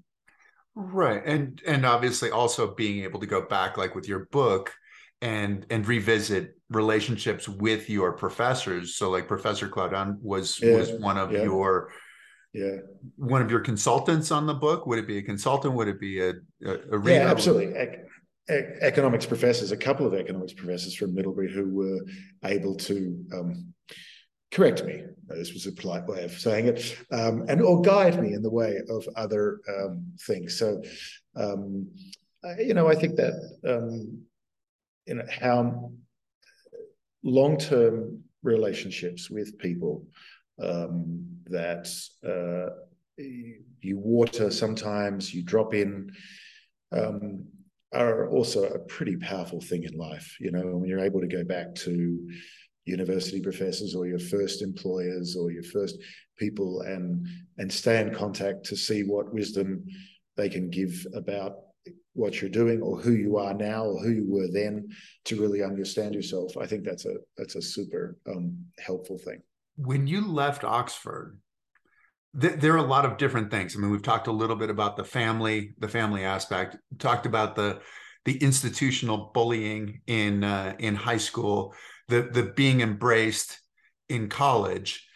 [0.75, 4.71] Right, and and obviously also being able to go back, like with your book,
[5.21, 8.95] and and revisit relationships with your professors.
[8.95, 11.43] So, like Professor Claudon was yeah, was one of yeah.
[11.43, 11.91] your
[12.53, 12.77] yeah
[13.15, 16.21] one of your consultants on the book would it be a consultant would it be
[16.21, 17.19] a, a, a reader?
[17.19, 17.73] yeah absolutely
[18.49, 22.01] economics professors a couple of economics professors from middlebury who were
[22.43, 23.73] able to um,
[24.51, 25.03] correct me.
[25.27, 28.49] This was a polite way of saying it um, and or guide me in the
[28.51, 30.59] way of other um, things.
[30.59, 30.81] So
[31.35, 31.87] um,
[32.59, 33.33] you know i think that
[33.67, 34.21] um,
[35.05, 35.91] you know how
[37.23, 40.05] long-term relationships with people
[40.61, 41.89] um, that
[42.25, 42.75] uh,
[43.17, 46.11] you water sometimes, you drop in,
[46.91, 47.45] um,
[47.93, 50.35] are also a pretty powerful thing in life.
[50.39, 52.29] You know, when you're able to go back to
[52.85, 55.97] university professors or your first employers or your first
[56.37, 57.25] people and
[57.57, 59.85] and stay in contact to see what wisdom
[60.35, 61.53] they can give about
[62.13, 64.85] what you're doing or who you are now or who you were then
[65.23, 69.41] to really understand yourself i think that's a that's a super um, helpful thing
[69.75, 71.37] when you left Oxford,
[72.39, 73.75] th- there are a lot of different things.
[73.75, 76.77] I mean, we've talked a little bit about the family, the family aspect.
[76.99, 77.79] talked about the
[78.25, 81.73] the institutional bullying in uh, in high school,
[82.07, 83.59] the the being embraced
[84.09, 85.07] in college,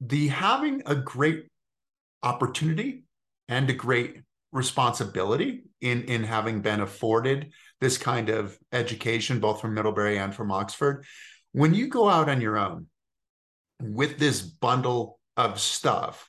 [0.00, 1.46] the having a great
[2.22, 3.04] opportunity
[3.48, 9.74] and a great responsibility in in having been afforded this kind of education both from
[9.74, 11.04] Middlebury and from Oxford.
[11.52, 12.86] When you go out on your own
[13.80, 16.28] with this bundle of stuff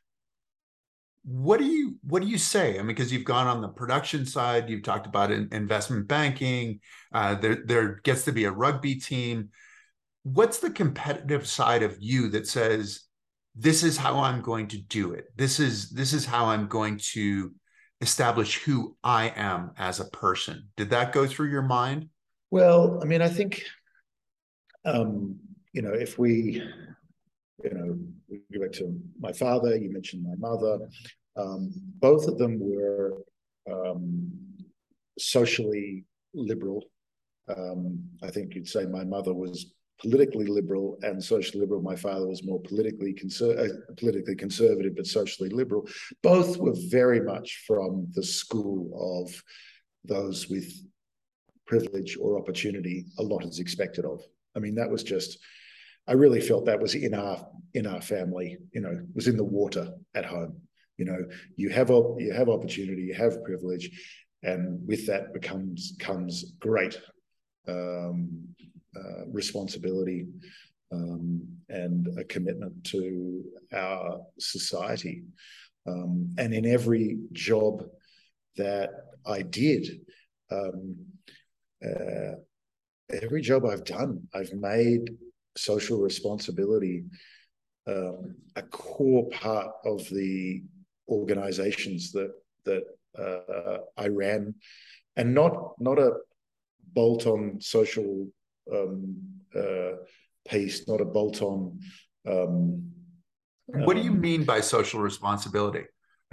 [1.29, 2.73] what do you what do you say?
[2.73, 6.79] I mean because you've gone on the production side you've talked about investment banking
[7.13, 9.49] uh, there there gets to be a rugby team.
[10.23, 13.01] What's the competitive side of you that says
[13.55, 15.25] this is how i'm going to do it.
[15.35, 17.53] This is this is how i'm going to
[18.01, 20.69] establish who i am as a person.
[20.77, 22.09] Did that go through your mind?
[22.49, 23.63] Well i mean i think
[24.83, 25.37] um
[25.73, 26.63] you know if we
[27.63, 27.97] you know,
[28.29, 30.79] we go back to my father, you mentioned my mother.
[31.39, 33.17] Um, both of them were
[33.71, 34.31] um,
[35.17, 36.83] socially liberal.
[37.55, 41.81] Um, I think you'd say my mother was politically liberal and socially liberal.
[41.81, 45.87] My father was more politically conser- uh, politically conservative, but socially liberal.
[46.23, 49.43] Both were very much from the school of
[50.05, 50.71] those with
[51.67, 53.05] privilege or opportunity.
[53.19, 54.21] A lot is expected of.
[54.55, 55.37] I mean, that was just
[56.07, 58.57] I really felt that was in our in our family.
[58.73, 60.61] You know, was in the water at home.
[60.99, 63.89] You know, you have you have opportunity, you have privilege,
[64.43, 66.99] and with that becomes comes great
[67.69, 68.29] um,
[68.95, 70.27] uh, responsibility
[70.91, 75.23] um, and a commitment to our society.
[75.87, 77.83] Um, and in every job
[78.57, 78.89] that
[79.25, 80.01] I did,
[80.51, 80.97] um,
[81.81, 82.33] uh,
[83.09, 85.17] every job I've done, I've made
[85.55, 87.05] social responsibility
[87.87, 90.61] um, a core part of the
[91.09, 92.31] organizations that
[92.65, 92.83] that
[93.17, 94.55] uh, I ran,
[95.15, 96.11] and not not a
[96.93, 98.27] bolt-on social
[98.73, 99.17] um,
[99.55, 99.91] uh,
[100.47, 101.79] piece, not a bolt-on.
[102.27, 102.91] Um,
[103.67, 105.85] what do you um, mean by social responsibility?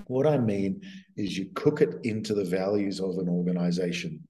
[0.06, 0.82] What I mean
[1.16, 4.26] is you cook it into the values of an organization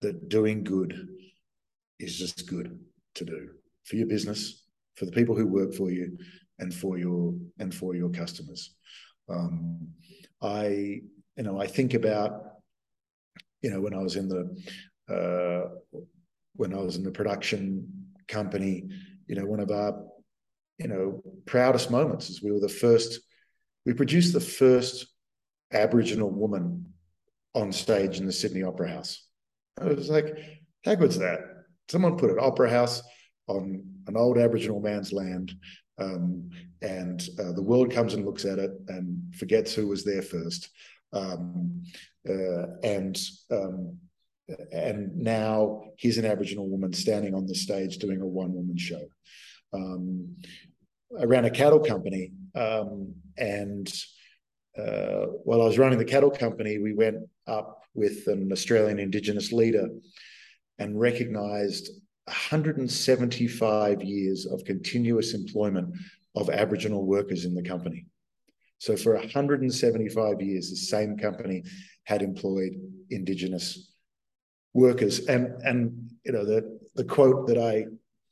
[0.00, 1.08] that doing good
[1.98, 2.78] is just good
[3.14, 3.50] to do
[3.84, 4.64] for your business,
[4.96, 6.18] for the people who work for you,
[6.58, 8.74] and for your and for your customers.
[9.28, 9.88] Um,
[10.42, 10.66] I
[11.36, 12.42] you know I think about
[13.62, 14.42] you know when I was in the
[15.08, 15.98] uh,
[16.56, 18.88] when I was in the production company,
[19.26, 20.04] you know one of our
[20.78, 23.20] you know proudest moments is we were the first
[23.86, 25.06] we produced the first
[25.72, 26.86] Aboriginal woman
[27.54, 29.26] on stage in the Sydney Opera House.
[29.80, 30.36] I was like,
[30.84, 31.40] how good's that?
[31.88, 33.02] Someone put an opera house
[33.46, 35.52] on an old Aboriginal man's land,
[35.98, 36.50] um,
[36.82, 40.70] and uh, the world comes and looks at it and forgets who was there first.
[41.12, 41.82] Um,
[42.28, 43.18] uh, and
[43.50, 43.98] um,
[44.72, 49.00] and now here's an Aboriginal woman standing on the stage doing a one woman show.
[49.72, 50.36] Um,
[51.18, 53.92] I ran a cattle company, um, and
[54.76, 59.52] uh, while I was running the cattle company, we went up with an Australian Indigenous
[59.52, 59.88] leader
[60.78, 61.90] and recognised
[62.26, 65.94] 175 years of continuous employment
[66.34, 68.06] of Aboriginal workers in the company.
[68.78, 71.64] So for 175 years, the same company
[72.04, 72.72] had employed
[73.10, 73.92] Indigenous
[74.72, 75.26] workers.
[75.26, 77.86] And and you know the the quote that I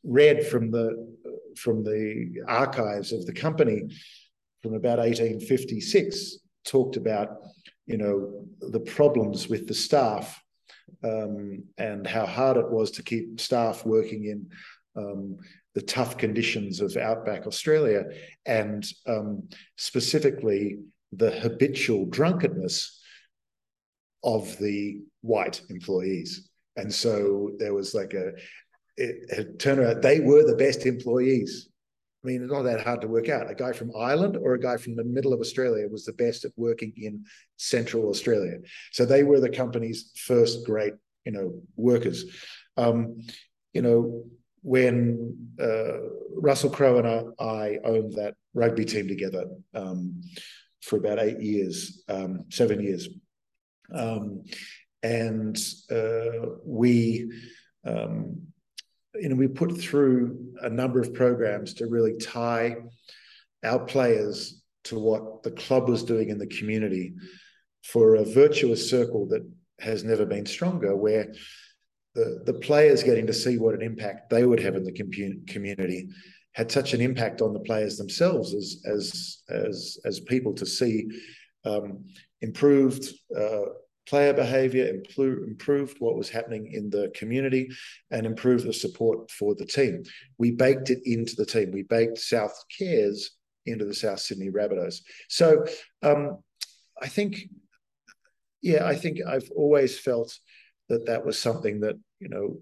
[0.05, 1.17] read from the
[1.57, 3.83] from the archives of the company
[4.63, 7.39] from about 1856 talked about
[7.87, 10.42] you know the problems with the staff
[11.05, 14.47] um, and how hard it was to keep staff working in
[14.97, 15.37] um,
[15.75, 18.05] the tough conditions of outback Australia,
[18.47, 20.79] and um, specifically
[21.13, 23.01] the habitual drunkenness
[24.25, 26.49] of the white employees.
[26.77, 28.33] And so there was like a,
[28.97, 31.69] it, turned out they were the best employees
[32.23, 33.51] I mean, it's not that hard to work out.
[33.51, 36.45] A guy from Ireland or a guy from the middle of Australia was the best
[36.45, 37.25] at working in
[37.57, 38.59] Central Australia.
[38.93, 42.25] So they were the company's first great, you know, workers.
[42.77, 43.19] Um,
[43.73, 44.25] you know,
[44.63, 45.99] when uh,
[46.37, 47.09] Russell Crowe and
[47.41, 50.23] I, I, owned that rugby team together um,
[50.81, 53.09] for about eight years, um, seven years,
[53.93, 54.45] um,
[55.03, 55.59] and
[55.91, 57.29] uh, we
[57.85, 58.52] um,
[59.15, 62.77] you know, we put through a number of programs to really tie
[63.65, 67.15] our players to what the club was doing in the community
[67.85, 69.49] for a virtuous circle that
[69.81, 71.33] has never been stronger, where
[72.15, 74.93] the, the players getting to see what an impact they would have in the
[75.47, 76.09] community
[76.53, 81.09] had such an impact on the players themselves as as as as people to see
[81.65, 82.05] um,
[82.43, 83.65] improved uh,
[84.07, 87.69] player behavior, improve, improved what was happening in the community,
[88.11, 90.03] and improved the support for the team.
[90.39, 91.71] We baked it into the team.
[91.71, 93.31] We baked Souths Cares
[93.67, 95.03] into the South Sydney Rabbitohs.
[95.29, 95.65] So
[96.03, 96.39] um,
[97.01, 97.49] I think,
[98.61, 100.37] yeah, I think I've always felt
[100.89, 102.59] that that was something that, you know,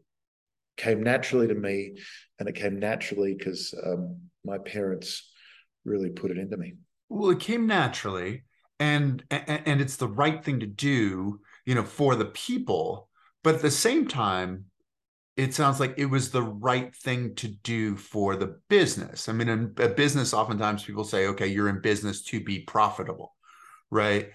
[0.76, 1.94] came naturally to me
[2.38, 5.30] and it came naturally because um, my parents
[5.84, 6.74] really put it into me.
[7.08, 8.44] Well, it came naturally
[8.80, 13.08] and and it's the right thing to do you know for the people.
[13.44, 14.64] But at the same time
[15.36, 19.28] it sounds like it was the right thing to do for the business.
[19.28, 23.34] I mean in a business oftentimes people say okay you're in business to be profitable
[23.90, 24.30] right?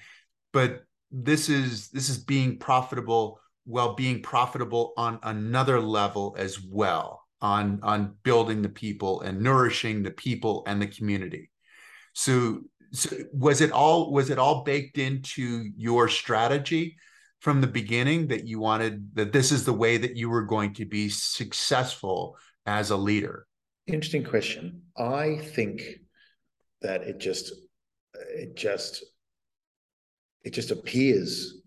[0.53, 7.23] But this is this is being profitable while being profitable on another level as well
[7.41, 11.49] on on building the people and nourishing the people and the community.
[12.13, 16.97] So so was it all was it all baked into your strategy
[17.39, 20.73] from the beginning that you wanted that this is the way that you were going
[20.73, 23.45] to be successful as a leader?
[23.87, 24.81] Interesting question.
[24.97, 25.99] I think
[26.81, 27.53] that it just
[28.13, 29.03] it just
[30.43, 31.61] it just appears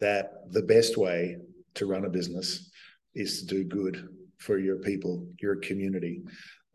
[0.00, 1.36] that the best way
[1.74, 2.70] to run a business
[3.14, 6.22] is to do good for your people your community.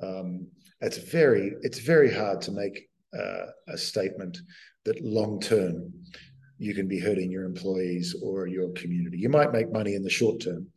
[0.01, 0.47] Um,
[0.81, 4.37] it's very it's very hard to make uh, a statement
[4.85, 5.93] that long term
[6.57, 9.17] you can be hurting your employees or your community.
[9.17, 10.67] You might make money in the short term,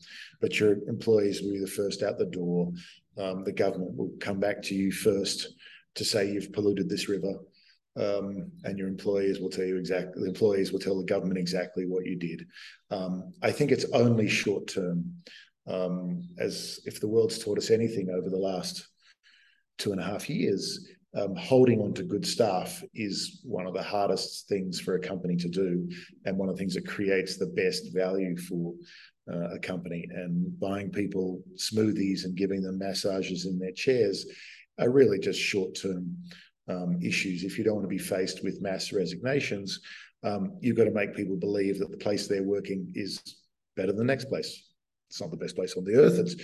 [0.41, 2.73] but your employees will be the first out the door.
[3.19, 5.49] Um, the government will come back to you first
[5.95, 7.35] to say you've polluted this river.
[7.97, 11.87] Um, and your employees will tell you exactly, the employees will tell the government exactly
[11.87, 12.47] what you did.
[12.91, 15.15] Um, I think it's only short term.
[15.67, 18.87] Um, as if the world's taught us anything over the last
[19.79, 23.83] two and a half years, um, holding on to good staff is one of the
[23.83, 25.89] hardest things for a company to do,
[26.25, 28.75] and one of the things that creates the best value for
[29.33, 30.07] uh, a company.
[30.11, 34.27] And buying people smoothies and giving them massages in their chairs
[34.79, 36.17] are really just short-term
[36.69, 37.45] um, issues.
[37.45, 39.81] If you don't want to be faced with mass resignations,
[40.23, 43.23] um, you've got to make people believe that the place they're working is
[43.77, 44.75] better than the next place.
[45.09, 46.19] It's not the best place on the earth.
[46.19, 46.35] It's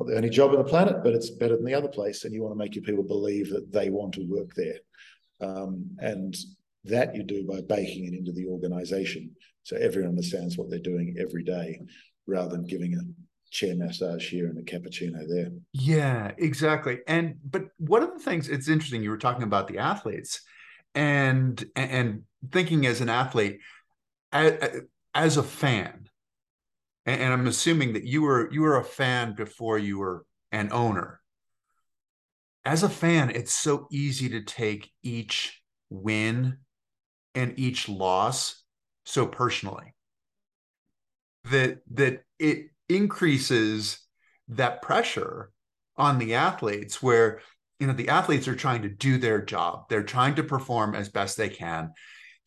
[0.00, 2.24] not the only job on the planet, but it's better than the other place.
[2.24, 4.78] And you want to make your people believe that they want to work there.
[5.40, 6.34] Um, and
[6.84, 9.30] that you do by baking it into the organization.
[9.62, 11.80] So everyone understands what they're doing every day
[12.26, 13.02] rather than giving a
[13.50, 15.50] chair massage here and a cappuccino there.
[15.72, 17.00] Yeah, exactly.
[17.06, 20.40] And but one of the things it's interesting you were talking about the athletes
[20.94, 23.58] and and thinking as an athlete
[24.32, 24.82] as,
[25.14, 26.08] as a fan
[27.06, 30.70] and, and I'm assuming that you were you were a fan before you were an
[30.72, 31.20] owner.
[32.64, 36.58] As a fan, it's so easy to take each win
[37.34, 38.62] and each loss
[39.04, 39.94] so personally.
[41.50, 44.00] That that it increases
[44.48, 45.52] that pressure
[45.96, 47.40] on the athletes where
[47.78, 49.88] you know the athletes are trying to do their job.
[49.88, 51.92] They're trying to perform as best they can.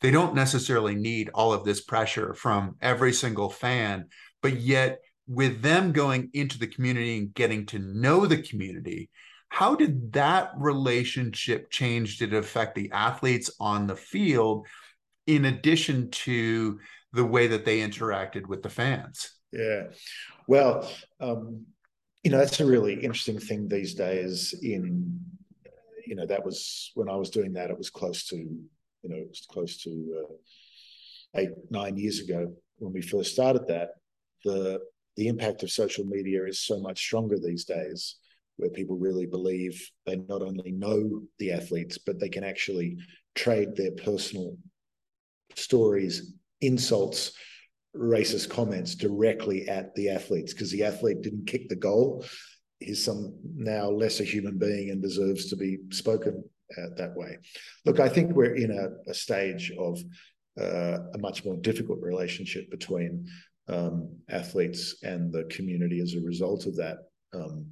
[0.00, 4.08] They don't necessarily need all of this pressure from every single fan
[4.44, 9.08] but yet with them going into the community and getting to know the community
[9.54, 12.18] how did that relationship change?
[12.18, 14.66] Did it affect the athletes on the field
[15.28, 16.80] in addition to
[17.12, 19.30] the way that they interacted with the fans?
[19.52, 19.84] Yeah.
[20.48, 20.90] Well
[21.20, 21.66] um,
[22.24, 25.20] you know that's a really interesting thing these days in
[26.04, 29.16] you know that was when i was doing that it was close to you know
[29.16, 29.90] it was close to
[30.20, 33.90] uh, eight nine years ago when we first started that
[34.44, 34.80] the
[35.16, 38.16] the impact of social media is so much stronger these days
[38.56, 42.96] where people really believe they not only know the athletes but they can actually
[43.34, 44.56] trade their personal
[45.54, 47.32] stories insults
[47.96, 50.52] racist comments directly at the athletes.
[50.52, 52.24] Because the athlete didn't kick the goal.
[52.80, 56.44] He's some now lesser human being and deserves to be spoken
[56.76, 57.38] at that way.
[57.84, 60.00] Look i think we're in a, a stage of
[60.60, 63.26] uh, a much more difficult relationship between
[63.68, 66.98] um, athletes and the community as a result of that
[67.32, 67.66] um,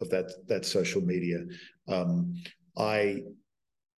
[0.00, 1.44] of that that social media.
[1.88, 2.34] Um,
[2.76, 3.22] I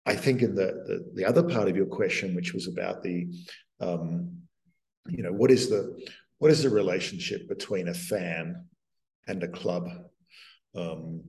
[0.05, 3.27] I think in the, the, the other part of your question, which was about the
[3.79, 4.37] um,
[5.07, 5.99] you know what is the
[6.37, 8.65] what is the relationship between a fan
[9.27, 9.87] and a club,
[10.75, 11.23] um,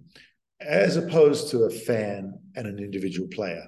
[0.61, 3.67] as opposed to a fan and an individual player.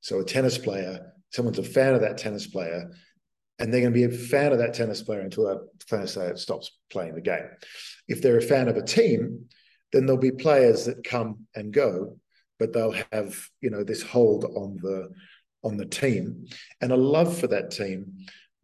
[0.00, 2.90] So a tennis player, someone's a fan of that tennis player,
[3.58, 6.36] and they're going to be a fan of that tennis player until that tennis player
[6.36, 7.46] stops playing the game.
[8.08, 9.46] If they're a fan of a team,
[9.92, 12.18] then there'll be players that come and go,
[12.58, 15.10] but they'll have you know this hold on the
[15.62, 16.46] on the team
[16.80, 18.12] and a love for that team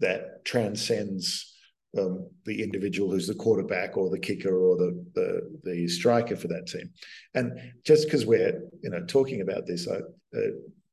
[0.01, 1.55] that transcends
[1.97, 6.49] um, the individual who's the quarterback or the kicker or the the, the striker for
[6.49, 6.91] that team.
[7.35, 9.97] And just because we're you know talking about this, I,
[10.37, 10.51] uh,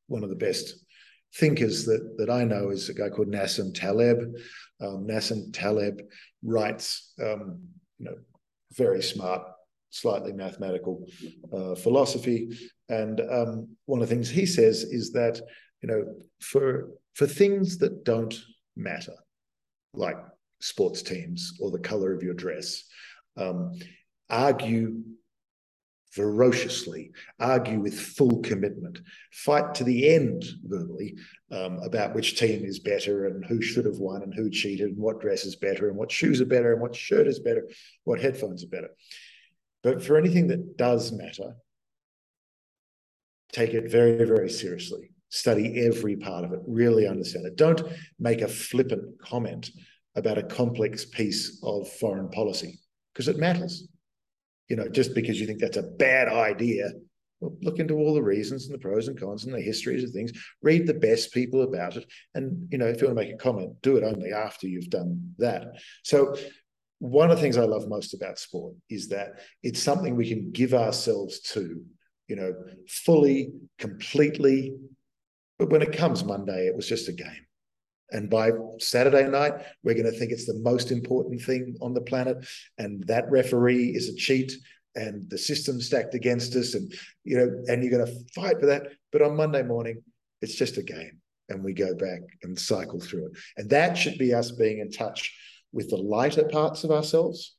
[0.07, 0.84] one of the best
[1.35, 4.19] thinkers that that I know is a guy called Nassim Taleb.
[4.81, 6.01] Um, Nassim Taleb
[6.43, 7.59] writes, um,
[7.97, 8.15] you know,
[8.73, 9.41] very smart,
[9.89, 11.05] slightly mathematical
[11.53, 12.57] uh, philosophy,
[12.89, 15.41] and um, one of the things he says is that
[15.81, 16.05] you know
[16.41, 18.35] for for things that don't
[18.75, 19.15] matter,
[19.93, 20.17] like
[20.61, 22.83] sports teams or the color of your dress,
[23.37, 23.73] um,
[24.29, 25.03] argue
[26.15, 27.11] ferociously,
[27.41, 29.01] argue with full commitment,
[29.33, 31.15] fight to the end verbally
[31.51, 34.97] um, about which team is better and who should have won and who cheated and
[34.97, 37.67] what dress is better and what shoes are better and what shirt is better,
[38.05, 38.89] what headphones are better.
[39.83, 41.57] But for anything that does matter,
[43.51, 45.11] take it very, very seriously.
[45.29, 47.57] Study every part of it, really understand it.
[47.57, 47.81] Don't
[48.19, 49.71] make a flippant comment
[50.15, 52.79] about a complex piece of foreign policy
[53.13, 53.89] because it matters
[54.69, 56.91] you know, just because you think that's a bad idea.
[57.39, 60.11] Well, look into all the reasons and the pros and cons and the histories of
[60.11, 60.31] things.
[60.61, 63.37] Read the best people about it, and you know, if you want to make a
[63.37, 65.67] comment, do it only after you've done that.
[66.03, 66.35] So,
[66.99, 70.51] one of the things I love most about sport is that it's something we can
[70.51, 71.83] give ourselves to,
[72.27, 72.53] you know,
[72.87, 74.73] fully, completely.
[75.59, 77.45] But when it comes Monday, it was just a game.
[78.11, 79.53] And by Saturday night,
[79.83, 82.45] we're going to think it's the most important thing on the planet.
[82.77, 84.53] And that referee is a cheat
[84.95, 86.73] and the system stacked against us.
[86.75, 86.93] And,
[87.23, 88.87] you know, and you're going to fight for that.
[89.11, 90.03] But on Monday morning,
[90.41, 91.19] it's just a game.
[91.49, 93.31] And we go back and cycle through it.
[93.57, 95.35] And that should be us being in touch
[95.73, 97.55] with the lighter parts of ourselves,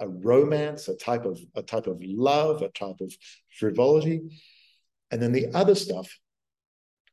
[0.00, 3.12] a romance, a type of a type of love, a type of
[3.58, 4.22] frivolity,
[5.10, 6.18] And then the other stuff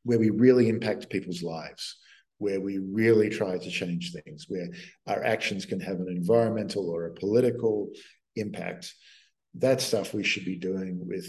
[0.04, 1.98] where we really impact people's lives,
[2.38, 4.68] where we really try to change things, where
[5.08, 7.90] our actions can have an environmental or a political
[8.36, 8.94] impact.
[9.56, 11.28] That stuff we should be doing with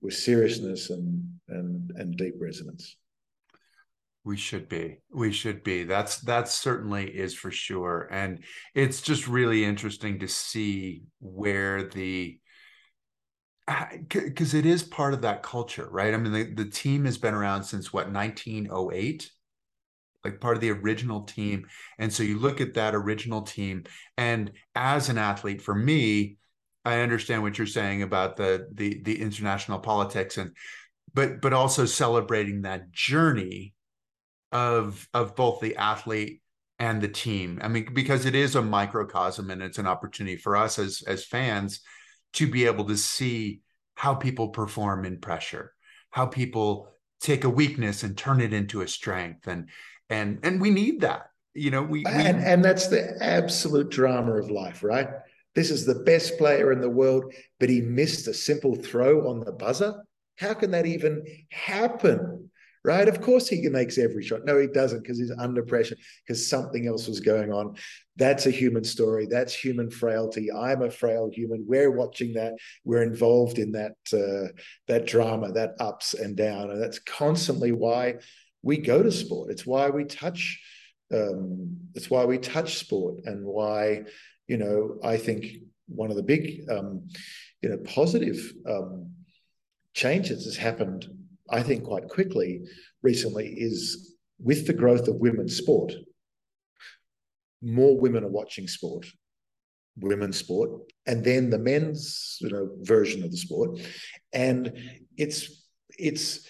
[0.00, 2.96] with seriousness and and and deep resonance.
[4.24, 4.98] We should be.
[5.12, 5.84] We should be.
[5.84, 8.08] That's that certainly is for sure.
[8.10, 8.42] And
[8.74, 12.40] it's just really interesting to see where the
[14.08, 16.14] because it is part of that culture, right?
[16.14, 19.30] I mean, the, the team has been around since what 1908,
[20.26, 21.66] like part of the original team.
[21.98, 23.84] And so you look at that original team,
[24.18, 26.36] and as an athlete, for me,
[26.84, 30.52] I understand what you're saying about the the the international politics and
[31.14, 33.74] but but also celebrating that journey
[34.52, 36.42] of of both the athlete
[36.78, 37.58] and the team.
[37.62, 41.24] I mean, because it is a microcosm and it's an opportunity for us as as
[41.24, 41.80] fans
[42.34, 43.62] to be able to see
[43.94, 45.72] how people perform in pressure,
[46.10, 46.88] how people
[47.20, 49.70] take a weakness and turn it into a strength, and
[50.10, 51.30] and and we need that.
[51.54, 55.08] You know, we, we and and that's the absolute drama of life, right?
[55.54, 59.40] This is the best player in the world, but he missed a simple throw on
[59.40, 60.04] the buzzer.
[60.36, 62.50] How can that even happen?
[62.86, 63.08] right?
[63.08, 64.44] Of course he makes every shot.
[64.44, 67.74] No, he doesn't because he's under pressure because something else was going on.
[68.14, 69.26] That's a human story.
[69.26, 70.52] That's human frailty.
[70.52, 71.64] I'm a frail human.
[71.66, 72.52] We're watching that.
[72.84, 74.52] We're involved in that uh,
[74.86, 78.14] that drama, that ups and down, and that's constantly why
[78.66, 79.50] we go to sport.
[79.50, 80.60] It's why we touch.
[81.12, 84.02] Um, it's why we touch sport, and why
[84.48, 85.46] you know I think
[85.88, 87.08] one of the big um,
[87.62, 88.38] you know positive
[88.68, 89.12] um,
[89.94, 91.06] changes has happened
[91.50, 92.62] I think, quite quickly
[93.02, 95.92] recently is with the growth of women's sport,
[97.62, 99.06] more women are watching sport,
[99.96, 100.70] women's sport,
[101.06, 103.78] and then the men's you know version of the sport,
[104.32, 104.72] and
[105.16, 105.66] it's
[105.98, 106.46] it's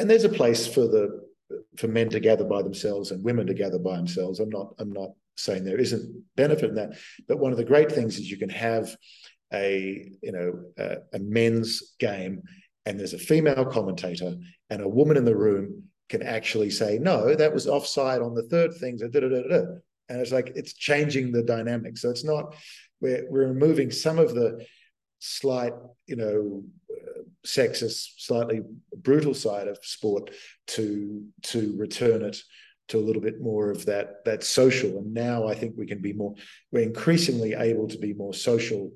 [0.00, 1.28] and there's a place for the
[1.76, 4.40] for men to gather by themselves and women to gather by themselves.
[4.40, 6.98] I'm not I'm not saying there isn't benefit in that,
[7.28, 8.94] but one of the great things is you can have
[9.52, 12.42] a you know a, a men's game
[12.86, 14.34] and there's a female commentator
[14.70, 18.42] and a woman in the room can actually say, no, that was offside on the
[18.44, 18.98] third thing.
[18.98, 19.62] So da, da, da.
[20.08, 21.98] And it's like it's changing the dynamic.
[21.98, 22.56] So it's not
[23.00, 24.64] we're we're removing some of the
[25.20, 25.72] slight,
[26.06, 26.64] you know,
[27.46, 28.62] sexist, slightly
[28.96, 30.30] brutal side of sport
[30.68, 32.38] to to return it
[32.88, 34.98] to a little bit more of that that social.
[34.98, 36.34] And now I think we can be more.
[36.72, 38.90] We're increasingly able to be more social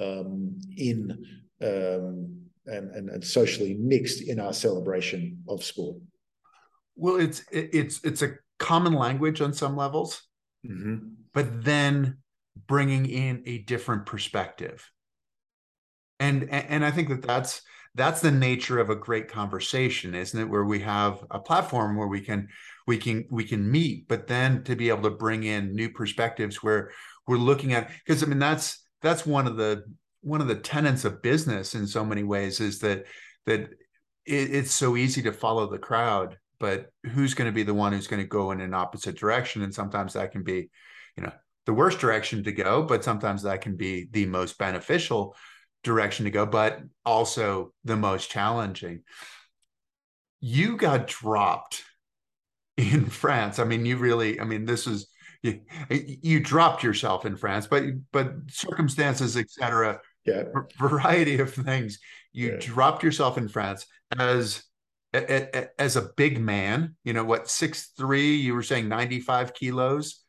[0.00, 1.24] um, in
[1.60, 5.96] um, and, and, and socially mixed in our celebration of sport.
[6.96, 10.22] Well, it's it's it's a common language on some levels,
[10.66, 11.08] mm-hmm.
[11.32, 12.18] but then
[12.66, 14.88] bringing in a different perspective,
[16.20, 17.62] and and I think that that's
[17.94, 20.48] that's the nature of a great conversation, isn't it?
[20.48, 22.48] Where we have a platform where we can
[22.86, 26.62] we can we can meet, but then to be able to bring in new perspectives
[26.62, 26.90] where
[27.26, 29.84] we're looking at because I mean that's that's one of the
[30.20, 33.04] one of the tenets of business in so many ways is that
[33.46, 37.74] that it, it's so easy to follow the crowd but who's going to be the
[37.74, 40.70] one who's going to go in an opposite direction and sometimes that can be
[41.16, 41.32] you know
[41.66, 45.36] the worst direction to go but sometimes that can be the most beneficial
[45.84, 49.02] direction to go but also the most challenging
[50.40, 51.82] you got dropped
[52.76, 55.06] in france i mean you really i mean this is
[55.42, 55.60] you,
[55.90, 60.44] you dropped yourself in france but but circumstances etc yeah.
[60.78, 61.98] variety of things.
[62.32, 62.56] You yeah.
[62.60, 63.86] dropped yourself in France
[64.18, 64.62] as
[65.12, 66.96] as a big man.
[67.04, 67.48] You know what?
[67.48, 68.36] Six three.
[68.36, 70.20] You were saying ninety five kilos.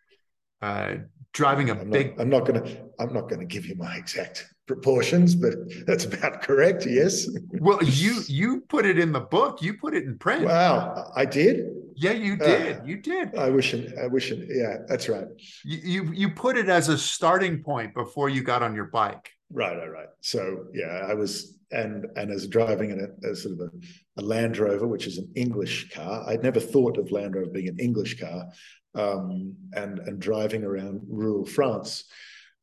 [0.61, 0.95] Uh,
[1.33, 2.17] driving a I'm big.
[2.17, 2.77] Not, I'm not gonna.
[2.99, 5.53] I'm not gonna give you my exact proportions, but
[5.87, 6.85] that's about correct.
[6.85, 7.27] Yes.
[7.59, 9.61] well, you you put it in the book.
[9.61, 10.45] You put it in print.
[10.45, 11.67] Wow, I did.
[11.95, 12.77] Yeah, you did.
[12.77, 13.35] Uh, you did.
[13.35, 13.73] I wish.
[13.73, 14.31] I wish.
[14.31, 15.27] Yeah, that's right.
[15.63, 19.31] You, you you put it as a starting point before you got on your bike.
[19.51, 20.09] Right, right, right.
[20.21, 24.23] So yeah, I was and and as driving in a, a sort of a, a,
[24.23, 26.23] Land Rover, which is an English car.
[26.27, 28.47] I'd never thought of Land Rover being an English car,
[28.95, 32.05] um, and and driving around rural France,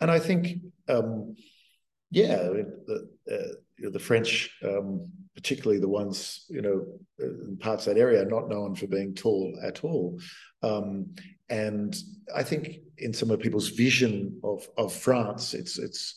[0.00, 1.36] and I think um,
[2.12, 6.86] yeah, the uh, you know, the French, um, particularly the ones you know
[7.18, 10.20] in parts of that area, are not known for being tall at all.
[10.62, 11.14] Um,
[11.48, 11.96] and
[12.34, 16.14] I think in some of people's vision of of France, it's it's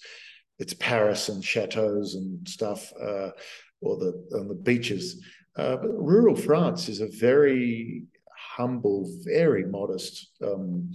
[0.59, 3.31] it's Paris and chateaus and stuff, uh,
[3.79, 5.23] or the on the beaches.
[5.57, 8.03] Uh, but rural France is a very
[8.37, 10.91] humble, very modest um,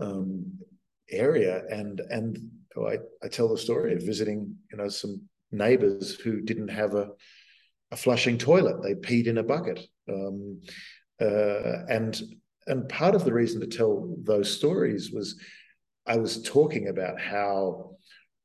[0.00, 0.58] um,
[1.10, 5.22] area, and and oh, I, I tell the story of visiting, you know, some
[5.52, 7.10] neighbors who didn't have a
[7.94, 8.82] a flushing toilet.
[8.82, 9.80] They peed in a bucket.
[10.08, 10.60] Um,
[11.20, 12.20] uh, and
[12.66, 15.38] and part of the reason to tell those stories was
[16.06, 17.96] I was talking about how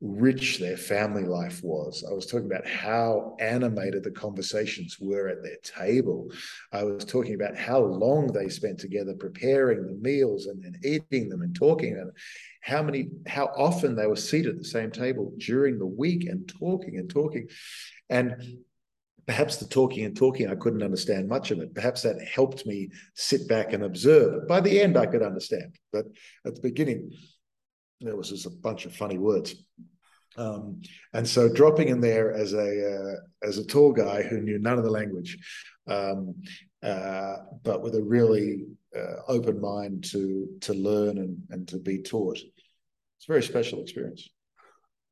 [0.02, 2.06] rich their family life was.
[2.10, 6.32] I was talking about how animated the conversations were at their table.
[6.72, 11.28] I was talking about how long they spent together preparing the meals and then eating
[11.28, 12.12] them and talking and
[12.62, 16.47] how many how often they were seated at the same table during the week and
[16.47, 17.50] talking and talking.
[18.10, 18.60] And
[19.26, 21.76] perhaps the talking and talking, I couldn't understand much of it.
[21.76, 24.47] Perhaps that helped me sit back and observe.
[24.47, 25.76] By the end, I could understand.
[25.91, 26.06] But
[26.45, 27.12] at the beginning,
[28.02, 29.56] there was just a bunch of funny words.
[30.38, 30.82] Um,
[31.14, 34.78] and so dropping in there as a uh, as a tall guy who knew none
[34.78, 35.38] of the language,
[35.88, 36.36] um,
[36.82, 42.02] uh, but with a really uh, open mind to to learn and, and to be
[42.02, 42.38] taught.
[42.38, 44.30] It's a very special experience.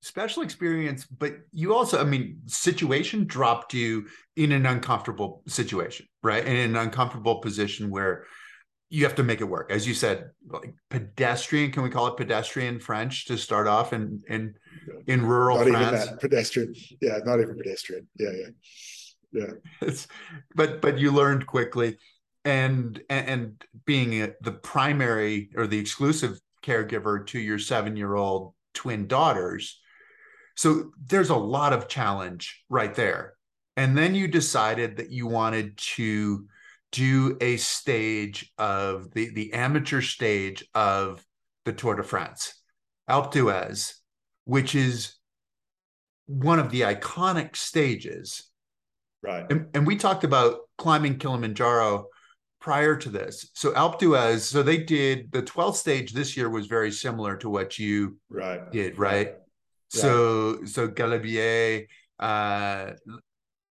[0.01, 6.45] Special experience, but you also, I mean, situation dropped you in an uncomfortable situation, right?
[6.45, 8.25] In an uncomfortable position where
[8.89, 9.71] you have to make it work.
[9.71, 14.21] As you said, like pedestrian, can we call it pedestrian French to start off in
[14.29, 14.55] in
[15.07, 16.03] in rural not France?
[16.03, 16.73] even that pedestrian.
[17.01, 18.07] Yeah, not even pedestrian.
[18.17, 18.49] Yeah, yeah.
[19.33, 19.51] Yeah.
[19.81, 20.07] It's,
[20.55, 21.97] but but you learned quickly
[22.45, 29.79] and and being a, the primary or the exclusive caregiver to your 7-year-old twin daughters.
[30.55, 33.33] So there's a lot of challenge right there.
[33.75, 36.47] And then you decided that you wanted to
[36.91, 41.23] do a stage of the the amateur stage of
[41.65, 42.61] the Tour de France,
[43.09, 43.93] Alpe d'Huez,
[44.45, 45.15] which is
[46.27, 48.49] one of the iconic stages.
[49.21, 49.45] Right.
[49.49, 52.05] And, and, we talked about climbing Kilimanjaro
[52.61, 53.49] prior to this.
[53.53, 57.49] So Alpe d'Huez, so they did the 12th stage this year was very similar to
[57.49, 58.71] what you right.
[58.71, 59.27] did, right?
[59.27, 59.35] right.
[59.89, 61.87] So so Galibier,
[62.19, 62.91] uh,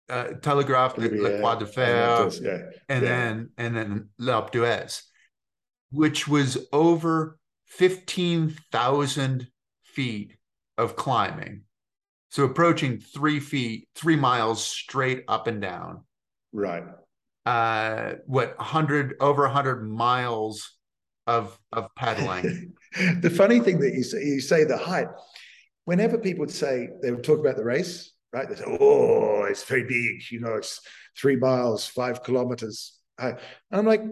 [0.09, 2.59] uh, Telegraph, Le, Le Croix de Fer, yeah.
[2.88, 3.09] and yeah.
[3.09, 5.02] then and then L'Alpe d'Huez,
[5.90, 9.48] which was over fifteen thousand
[9.84, 10.36] feet
[10.76, 11.62] of climbing,
[12.30, 16.04] so approaching three feet, three miles straight up and down.
[16.52, 16.84] Right.
[17.46, 20.78] Uh, what hundred over hundred miles
[21.26, 22.74] of of pedaling.
[23.20, 25.09] the funny thing that you say, you say the height.
[25.84, 28.49] Whenever people would say they would talk about the race, right?
[28.49, 30.81] They say, oh, it's very big, you know, it's
[31.16, 32.95] three miles, five kilometers.
[33.18, 33.39] And
[33.70, 34.03] I'm like,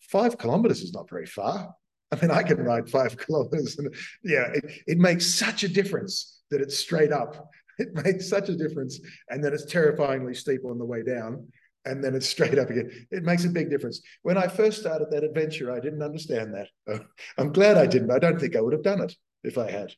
[0.00, 1.74] five kilometers is not very far.
[2.12, 3.78] I mean, I can ride five kilometers.
[3.78, 7.50] And yeah, it, it makes such a difference that it's straight up.
[7.78, 8.98] It makes such a difference.
[9.28, 11.46] And then it's terrifyingly steep on the way down.
[11.84, 12.90] And then it's straight up again.
[13.10, 14.00] It makes a big difference.
[14.22, 17.02] When I first started that adventure, I didn't understand that.
[17.36, 18.12] I'm glad I didn't.
[18.12, 19.14] I don't think I would have done it
[19.44, 19.92] if I had.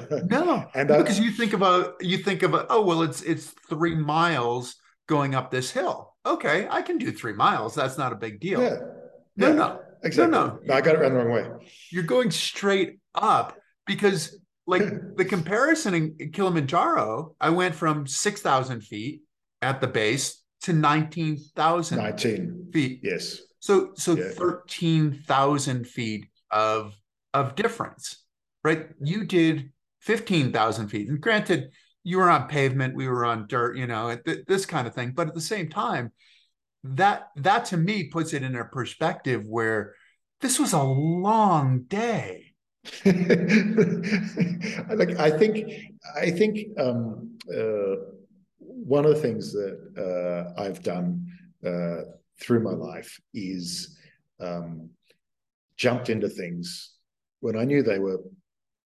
[0.30, 3.94] no, and because I, you think about you think about oh well it's it's three
[3.94, 4.76] miles
[5.08, 6.14] going up this hill.
[6.24, 7.74] Okay, I can do three miles.
[7.74, 8.62] That's not a big deal.
[8.62, 8.76] Yeah,
[9.36, 10.32] no, yeah, no, exactly.
[10.32, 10.58] No, no.
[10.62, 11.68] no, I got it around the wrong way.
[11.90, 14.82] You're going straight up because like
[15.16, 19.22] the comparison in Kilimanjaro, I went from six thousand feet
[19.60, 23.00] at the base to nineteen thousand 19 feet.
[23.02, 23.40] Yes.
[23.58, 24.28] So so yeah.
[24.30, 26.94] thirteen thousand feet of
[27.34, 28.22] of difference
[28.64, 28.88] right?
[29.00, 29.70] You did
[30.02, 31.08] 15,000 feet.
[31.08, 31.70] And granted,
[32.04, 35.12] you were on pavement, we were on dirt, you know, th- this kind of thing.
[35.12, 36.12] But at the same time,
[36.84, 39.94] that that to me puts it in a perspective where
[40.40, 42.46] this was a long day.
[43.04, 43.14] like
[45.16, 45.70] I think
[46.16, 47.94] I think um, uh,
[48.58, 51.24] one of the things that uh, I've done
[51.64, 52.02] uh,
[52.40, 53.96] through my life is
[54.40, 54.90] um,
[55.76, 56.94] jumped into things
[57.38, 58.18] when I knew they were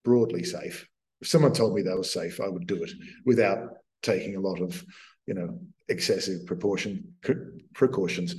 [0.04, 0.86] broadly safe.
[1.20, 2.90] If someone told me they were safe, I would do it
[3.24, 3.70] without
[4.02, 4.84] taking a lot of,
[5.26, 5.58] you know,
[5.88, 7.14] excessive proportion
[7.74, 8.34] precautions.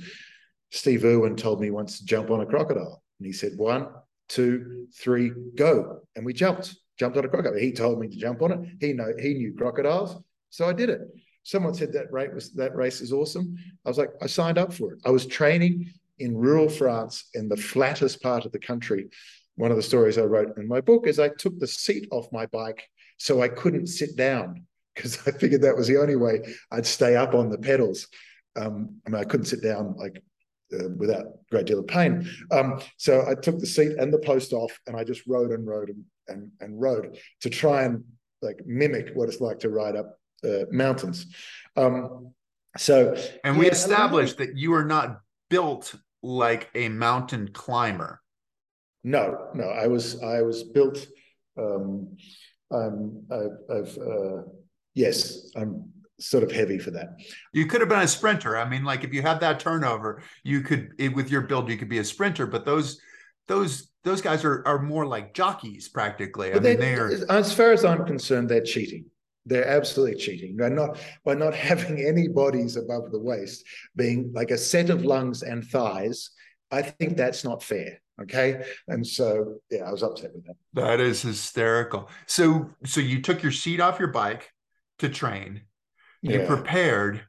[0.70, 3.88] Steve Irwin told me once to jump on a crocodile, and he said one,
[4.28, 7.58] two, three, go, and we jumped, jumped on a crocodile.
[7.58, 8.60] He told me to jump on it.
[8.80, 11.00] He know he knew crocodiles, so I did it.
[11.42, 13.56] Someone said that rate was that race is awesome.
[13.84, 15.00] I was like, I signed up for it.
[15.04, 19.06] I was training in rural France in the flattest part of the country
[19.58, 22.32] one of the stories I wrote in my book is I took the seat off
[22.32, 22.88] my bike
[23.18, 26.40] so I couldn't sit down because I figured that was the only way
[26.70, 28.06] I'd stay up on the pedals.
[28.56, 30.22] Um, I mean, I couldn't sit down like
[30.72, 32.28] uh, without a great deal of pain.
[32.52, 35.66] Um, so I took the seat and the post off, and I just rode and
[35.66, 38.04] rode and and, and rode to try and
[38.42, 41.26] like mimic what it's like to ride up uh, mountains.
[41.76, 42.32] Um,
[42.76, 48.20] so, and we yeah, established that you are not built like a mountain climber.
[49.04, 49.64] No, no.
[49.64, 51.06] I was I was built.
[51.58, 52.16] Um,
[52.72, 54.42] I'm I, have uh,
[54.94, 55.50] yes.
[55.56, 57.10] I'm sort of heavy for that.
[57.52, 58.56] You could have been a sprinter.
[58.56, 61.76] I mean, like if you had that turnover, you could it, with your build, you
[61.76, 62.46] could be a sprinter.
[62.46, 63.00] But those
[63.46, 66.50] those those guys are are more like jockeys practically.
[66.50, 69.06] But I mean, they are as far as I'm concerned, they're cheating.
[69.46, 70.56] They're absolutely cheating.
[70.56, 73.64] They're not by not having any bodies above the waist,
[73.96, 76.30] being like a set of lungs and thighs.
[76.70, 78.00] I think that's not fair.
[78.20, 78.62] Okay.
[78.88, 80.56] And so yeah, I was upset with that.
[80.74, 82.10] That is hysterical.
[82.26, 84.52] So so you took your seat off your bike
[84.98, 85.62] to train.
[86.22, 86.46] You yeah.
[86.46, 87.22] prepared.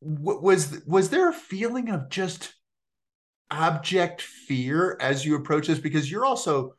[0.00, 2.54] Was was there a feeling of just
[3.50, 5.78] abject fear as you approach this?
[5.78, 6.74] Because you're also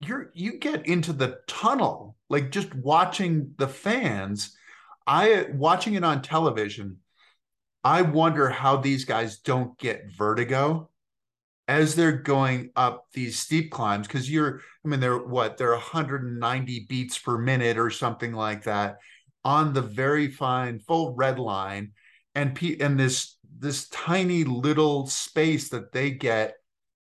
[0.00, 4.56] you're you get into the tunnel like just watching the fans
[5.06, 6.96] i watching it on television
[7.84, 10.88] i wonder how these guys don't get vertigo
[11.70, 16.86] as they're going up these steep climbs because you're i mean they're what they're 190
[16.88, 18.98] beats per minute or something like that
[19.44, 21.92] on the very fine full red line.
[22.34, 26.54] And and this this tiny little space that they get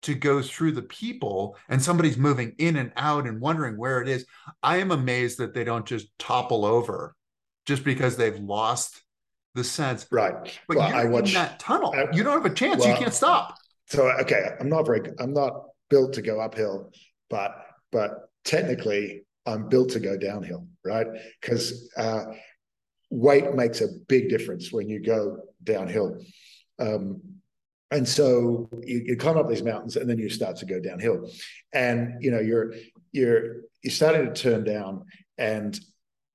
[0.04, 4.08] to go through the people and somebody's moving in and out and wondering where it
[4.08, 4.26] is
[4.62, 7.16] i am amazed that they don't just topple over
[7.66, 9.02] just because they've lost
[9.56, 10.06] the sense.
[10.12, 10.60] Right.
[10.68, 11.92] But well, you're I watch, in that tunnel.
[11.92, 12.82] I, you don't have a chance.
[12.82, 16.92] Well, you can't stop so okay i'm not very i'm not built to go uphill
[17.30, 17.56] but
[17.92, 21.08] but technically i'm built to go downhill right?
[21.42, 22.26] Because uh,
[23.10, 26.18] weight makes a big difference when you go downhill.
[26.80, 27.22] Um,
[27.92, 31.30] and so you, you climb up these mountains and then you start to go downhill.
[31.74, 32.74] And you know you're
[33.12, 35.06] you're you're starting to turn down.
[35.38, 35.80] And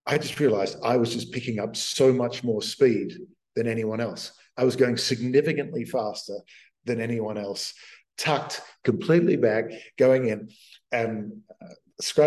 [0.04, 3.12] i just realized i was just picking up so much more speed
[3.56, 4.32] than anyone else.
[4.56, 6.38] I was going significantly faster
[6.84, 7.74] than anyone else
[8.18, 9.64] tucked completely back
[9.98, 10.48] going in
[10.92, 11.74] and uh,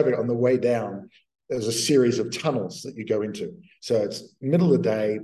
[0.07, 1.09] it on the way down
[1.49, 5.19] there's a series of tunnels that you go into so it's middle of the day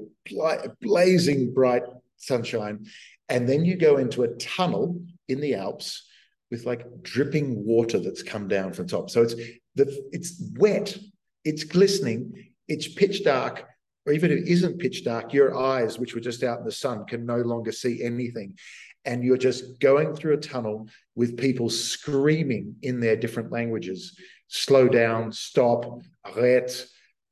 [0.82, 1.84] blazing bright
[2.18, 2.86] sunshine
[3.32, 6.06] and then you go into a tunnel in the Alps
[6.52, 9.10] with like dripping water that's come down from the top.
[9.10, 9.36] So it's
[9.76, 10.98] the it's wet,
[11.46, 12.34] it's glistening,
[12.68, 13.64] it's pitch dark,
[14.06, 16.74] or even if it isn't pitch dark, your eyes, which were just out in the
[16.74, 18.58] sun, can no longer see anything.
[19.06, 24.16] And you're just going through a tunnel with people screaming in their different languages.
[24.48, 26.86] Slow down, stop, arrête,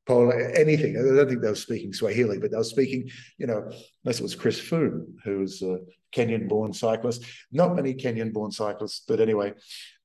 [0.09, 0.97] anything.
[0.97, 3.69] I don't think they were speaking Swahili, but they were speaking, you know,
[4.03, 5.77] unless it was Chris Froome, who was a
[6.15, 7.23] Kenyan-born cyclist.
[7.51, 9.53] Not many Kenyan-born cyclists, but anyway,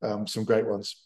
[0.02, 1.03] um, some great ones.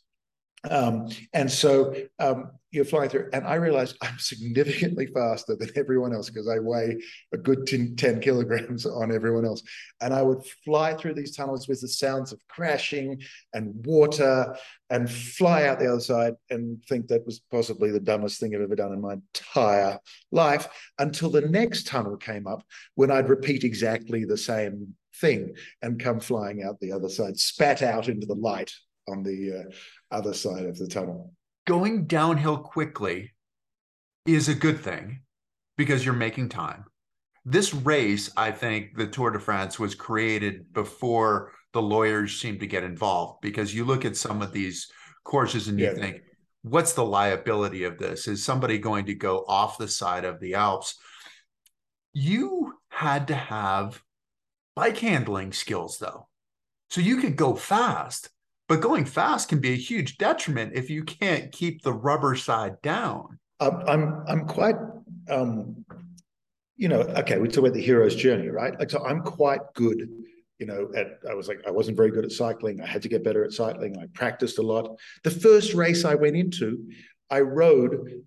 [0.69, 6.13] Um, and so um, you're flying through, and I realized I'm significantly faster than everyone
[6.13, 7.01] else because I weigh
[7.33, 9.63] a good 10, 10, kilograms on everyone else.
[10.01, 13.21] And I would fly through these tunnels with the sounds of crashing
[13.55, 14.57] and water
[14.91, 18.63] and fly out the other side and think that was possibly the dumbest thing I've
[18.63, 19.99] ever done in my entire
[20.33, 26.01] life until the next tunnel came up when I'd repeat exactly the same thing and
[26.01, 28.73] come flying out the other side, spat out into the light
[29.09, 31.33] on the uh, other side of the tunnel.
[31.67, 33.33] Going downhill quickly
[34.27, 35.23] is a good thing
[35.77, 36.85] because you're making time.
[37.45, 42.67] This race, I think, the Tour de France was created before the lawyers seemed to
[42.67, 44.91] get involved because you look at some of these
[45.25, 45.95] courses and you yeah.
[45.95, 46.23] think,
[46.63, 48.29] what's the liability of this?
[48.29, 50.97] Is somebody going to go off the side of the Alps?
[52.13, 54.03] You had to have
[54.75, 56.29] bike handling skills, though.
[56.91, 58.31] So you could go fast,
[58.69, 62.81] but going fast can be a huge detriment if you can't keep the rubber side
[62.83, 63.39] down.
[63.61, 64.77] I'm I'm quite
[65.29, 65.85] um,
[66.77, 68.79] you know okay we talk about the hero's journey right?
[68.79, 70.09] Like so I'm quite good
[70.59, 72.81] you know at I was like I wasn't very good at cycling.
[72.81, 73.99] I had to get better at cycling.
[73.99, 74.97] I practiced a lot.
[75.25, 76.89] The first race I went into
[77.31, 78.23] I rode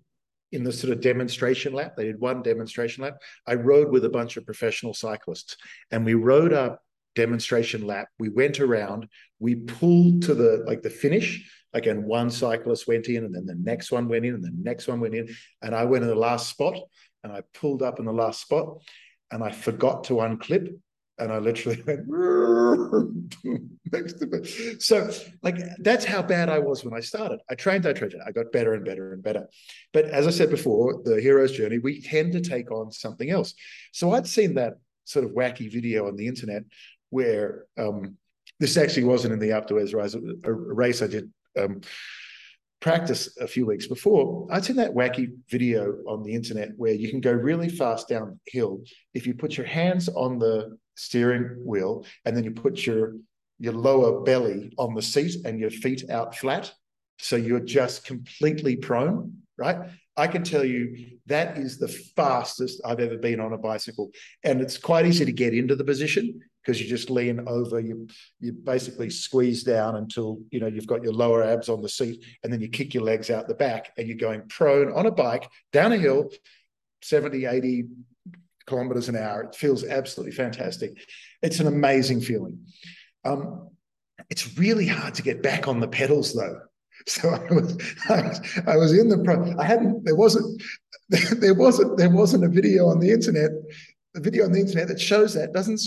[0.50, 1.96] in the sort of demonstration lap.
[1.96, 3.22] They did one demonstration lap.
[3.46, 5.56] I rode with a bunch of professional cyclists
[5.90, 6.82] and we rode up
[7.14, 8.08] demonstration lap.
[8.18, 9.08] We went around,
[9.38, 11.48] we pulled to the like the finish.
[11.74, 14.52] Like, and one cyclist went in, and then the next one went in, and the
[14.54, 15.34] next one went in.
[15.62, 16.76] And I went in the last spot,
[17.24, 18.82] and I pulled up in the last spot,
[19.30, 20.68] and I forgot to unclip.
[21.18, 22.06] And I literally went
[23.92, 24.78] next to me.
[24.80, 25.10] So,
[25.42, 27.40] like, that's how bad I was when I started.
[27.48, 29.46] I trained, I trained, I got better and better and better.
[29.92, 33.54] But as I said before, the hero's journey, we tend to take on something else.
[33.92, 36.64] So I'd seen that sort of wacky video on the internet
[37.12, 38.16] where um,
[38.58, 41.82] this actually wasn't in the d'Huez race, a race I did um,
[42.80, 44.48] practice a few weeks before.
[44.50, 48.80] I'd seen that wacky video on the internet where you can go really fast downhill
[49.12, 53.14] if you put your hands on the steering wheel and then you put your
[53.58, 56.72] your lower belly on the seat and your feet out flat.
[57.18, 59.90] So you're just completely prone, right?
[60.16, 64.10] I can tell you that is the fastest I've ever been on a bicycle.
[64.42, 68.06] And it's quite easy to get into the position because you just lean over, you
[68.40, 72.24] you basically squeeze down until you know you've got your lower abs on the seat,
[72.42, 75.10] and then you kick your legs out the back, and you're going prone on a
[75.10, 76.30] bike down a hill,
[77.02, 77.84] 70, 80
[78.66, 79.42] kilometers an hour.
[79.42, 80.92] It feels absolutely fantastic.
[81.42, 82.66] It's an amazing feeling.
[83.24, 83.68] Um,
[84.30, 86.60] it's really hard to get back on the pedals though.
[87.08, 87.76] So I was,
[88.08, 89.58] I was, I was in the pro.
[89.58, 90.04] I hadn't.
[90.04, 90.62] There wasn't.
[91.40, 91.98] There wasn't.
[91.98, 93.50] There wasn't a video on the internet.
[94.14, 95.80] The video on the internet that shows that doesn't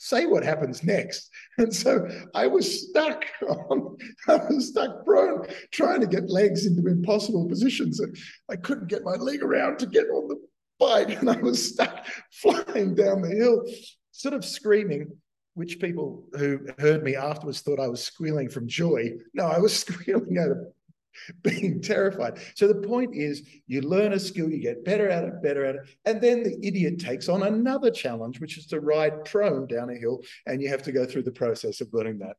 [0.00, 1.30] say what happens next.
[1.58, 3.98] And so I was stuck on.
[4.28, 8.00] I was stuck prone, trying to get legs into impossible positions.
[8.00, 8.16] And
[8.50, 10.40] I couldn't get my leg around to get on the
[10.78, 13.62] bike, and I was stuck flying down the hill,
[14.10, 15.12] sort of screaming
[15.54, 19.10] which people who heard me afterwards thought I was squealing from joy.
[19.34, 20.58] No, I was squealing out of
[21.42, 22.38] being terrified.
[22.54, 25.76] So the point is, you learn a skill, you get better at it, better at
[25.76, 29.90] it, and then the idiot takes on another challenge, which is to ride prone down
[29.90, 32.36] a hill, and you have to go through the process of learning that.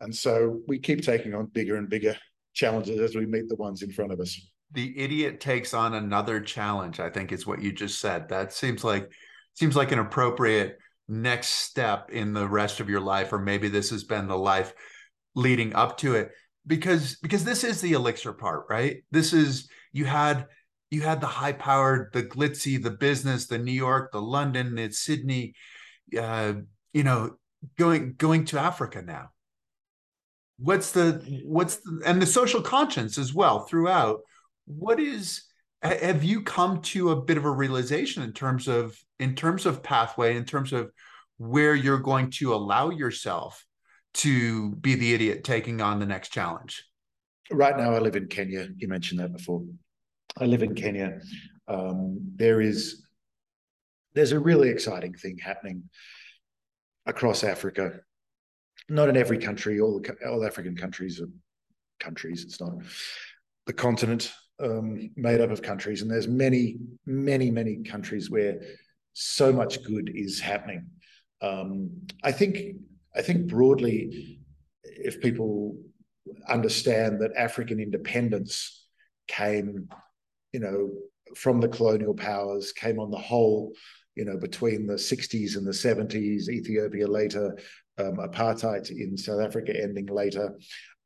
[0.00, 2.16] And so we keep taking on bigger and bigger
[2.54, 4.40] challenges as we meet the ones in front of us.
[4.72, 7.00] The idiot takes on another challenge.
[7.00, 8.28] I think is what you just said.
[8.28, 9.10] That seems like
[9.54, 13.90] seems like an appropriate next step in the rest of your life or maybe this
[13.90, 14.72] has been the life
[15.34, 16.30] leading up to it
[16.66, 19.02] because because this is the elixir part right?
[19.10, 20.46] This is you had
[20.90, 24.90] you had the high powered the glitzy the business the new york the london the
[24.90, 25.54] sydney
[26.18, 26.52] uh
[26.92, 27.30] you know
[27.78, 29.30] going going to africa now.
[30.58, 34.20] What's the what's the, and the social conscience as well throughout.
[34.66, 35.44] What is
[35.82, 39.82] have you come to a bit of a realization in terms of in terms of
[39.82, 40.90] pathway in terms of
[41.38, 43.64] where you're going to allow yourself
[44.14, 46.84] to be the idiot taking on the next challenge.
[47.50, 48.68] Right now i live in kenya.
[48.76, 49.64] You mentioned that before.
[50.38, 51.20] I live in kenya.
[51.68, 53.04] Um, there is
[54.14, 55.84] there's a really exciting thing happening
[57.06, 58.00] across africa.
[58.88, 59.80] Not in every country.
[59.80, 61.28] All the all african countries are
[62.00, 62.44] countries.
[62.44, 62.72] It's not
[63.66, 68.60] the continent um, made up of countries, and there's many, many, many countries where
[69.12, 70.86] so much good is happening.
[71.40, 71.90] Um,
[72.22, 72.76] I think,
[73.14, 74.38] I think broadly,
[74.84, 75.76] if people
[76.48, 78.86] understand that African independence
[79.26, 79.88] came,
[80.52, 80.90] you know,
[81.36, 83.72] from the colonial powers, came on the whole,
[84.14, 87.56] you know, between the 60s and the 70s, Ethiopia later,
[87.98, 90.56] um, apartheid in South Africa ending later.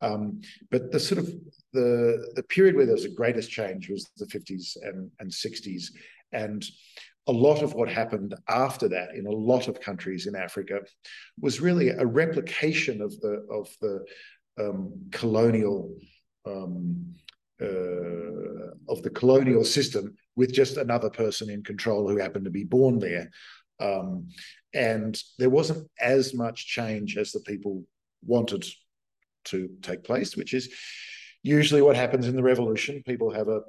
[0.01, 0.41] Um,
[0.71, 1.33] but the sort of
[1.73, 5.85] the the period where there was the greatest change was the 50s and, and 60s.
[6.33, 6.65] And
[7.27, 10.81] a lot of what happened after that in a lot of countries in Africa
[11.41, 14.05] was really a replication of the of the
[14.61, 15.97] um, colonial
[16.47, 17.15] um,
[17.63, 22.65] uh, of the colonial system with just another person in control who happened to be
[22.65, 23.31] born there.
[23.81, 24.29] Um,
[24.75, 27.85] and there wasn't as much change as the people
[28.27, 28.67] wanted
[29.45, 30.69] to take place, which is
[31.43, 33.03] usually what happens in the revolution.
[33.07, 33.61] People have a,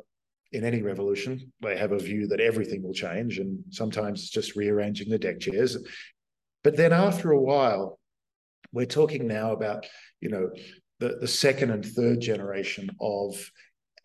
[0.51, 4.55] in any revolution, they have a view that everything will change, and sometimes it's just
[4.55, 5.77] rearranging the deck chairs.
[6.63, 7.99] But then after a while,
[8.71, 9.85] we're talking now about,
[10.21, 10.49] you know,
[10.99, 13.51] the, the second and third generation of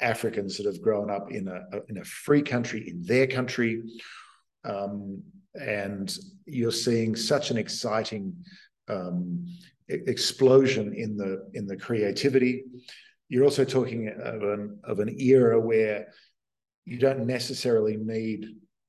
[0.01, 3.83] Africans that have grown up in a, in a free country, in their country.
[4.65, 5.23] Um,
[5.55, 6.15] and
[6.47, 8.35] you're seeing such an exciting
[8.89, 9.47] um,
[9.89, 12.65] explosion in the in the creativity.
[13.29, 16.09] You're also talking of an of an era where
[16.85, 18.47] you don't necessarily need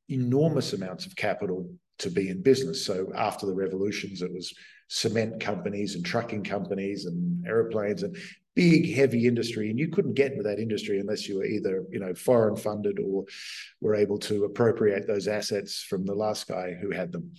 [0.10, 1.70] enormous amounts of capital
[2.00, 2.86] to be in business.
[2.86, 4.54] So after the revolutions, it was
[4.88, 8.18] cement companies and trucking companies and airplanes and
[8.54, 12.00] big heavy industry and you couldn't get into that industry unless you were either you
[12.02, 13.24] know foreign funded or
[13.80, 17.32] were able to appropriate those assets from the last guy who had them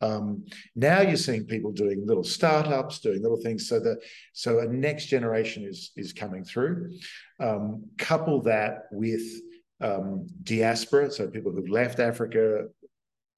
[0.00, 0.44] um,
[0.76, 3.68] now you're seeing people doing little startups, doing little things.
[3.68, 3.98] So that
[4.32, 6.92] so a next generation is is coming through.
[7.40, 9.22] Um, couple that with
[9.80, 12.66] um, diaspora, so people who've left Africa,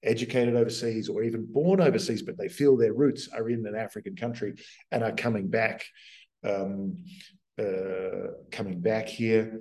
[0.03, 4.16] educated overseas, or even born overseas, but they feel their roots are in an African
[4.16, 4.55] country
[4.91, 5.84] and are coming back,
[6.45, 6.97] um,
[7.61, 9.61] uh, coming back here.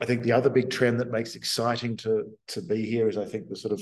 [0.00, 3.24] I think the other big trend that makes exciting to to be here is I
[3.24, 3.80] think the sort of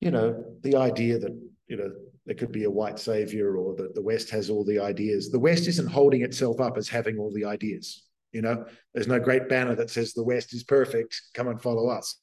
[0.00, 1.38] you know, the idea that,
[1.68, 1.90] you know,
[2.26, 5.30] there could be a white savior or that the West has all the ideas.
[5.30, 8.02] The West isn't holding itself up as having all the ideas.
[8.32, 8.64] You know,
[8.94, 11.20] there's no great banner that says the West is perfect.
[11.34, 12.16] Come and follow us.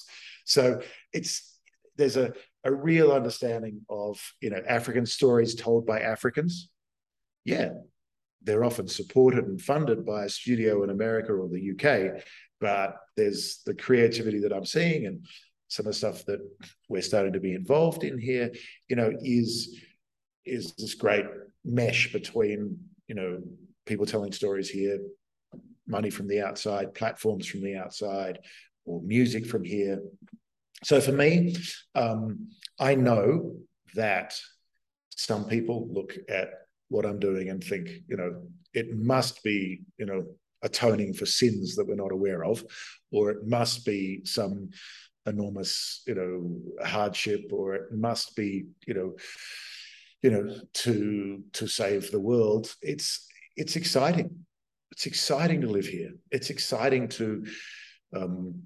[0.45, 0.81] So
[1.13, 1.59] it's
[1.97, 2.33] there's a,
[2.63, 6.69] a real understanding of you know African stories told by Africans.
[7.43, 7.69] Yeah,
[8.43, 12.23] they're often supported and funded by a studio in America or the UK,
[12.59, 15.25] but there's the creativity that I'm seeing and
[15.69, 16.39] some of the stuff that
[16.87, 18.51] we're starting to be involved in here,
[18.87, 19.81] you know, is
[20.45, 21.25] is this great
[21.65, 22.77] mesh between,
[23.07, 23.41] you know,
[23.85, 24.97] people telling stories here,
[25.87, 28.39] money from the outside, platforms from the outside,
[28.85, 30.01] or music from here.
[30.83, 31.55] So for me,
[31.95, 33.55] um, I know
[33.95, 34.35] that
[35.15, 36.49] some people look at
[36.89, 40.25] what I'm doing and think, you know, it must be, you know,
[40.63, 42.63] atoning for sins that we're not aware of,
[43.11, 44.69] or it must be some
[45.25, 49.15] enormous, you know, hardship, or it must be, you know,
[50.21, 52.73] you know, to to save the world.
[52.81, 54.46] It's it's exciting.
[54.97, 56.09] It's exciting to live here.
[56.31, 57.45] It's exciting to
[58.15, 58.59] um,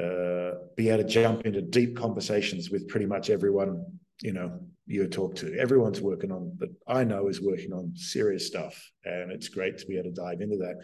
[0.00, 3.84] uh, be able to jump into deep conversations with pretty much everyone
[4.22, 5.58] you know you talk to.
[5.58, 9.86] Everyone's working on, but I know is working on serious stuff, and it's great to
[9.86, 10.76] be able to dive into that.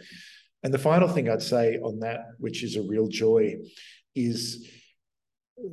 [0.63, 3.55] And the final thing I'd say on that, which is a real joy,
[4.13, 4.69] is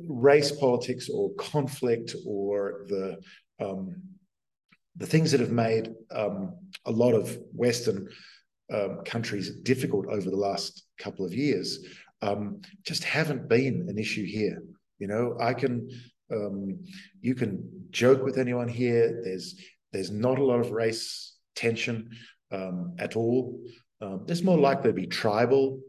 [0.07, 3.17] race politics or conflict or the
[3.59, 4.01] um,
[4.95, 6.53] the things that have made um,
[6.85, 8.07] a lot of Western
[8.71, 11.79] um, countries difficult over the last couple of years
[12.23, 14.63] um, just haven't been an issue here.
[14.99, 15.89] You know, I can
[16.31, 16.79] um,
[17.21, 19.21] you can joke with anyone here.
[19.23, 19.59] There's
[19.91, 22.09] there's not a lot of race tension
[22.51, 23.59] um, at all.
[24.01, 25.79] Um, there's more likely to be tribal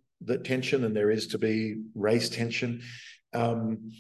[0.43, 2.83] tension than there is to be race tension.
[3.33, 3.93] Um,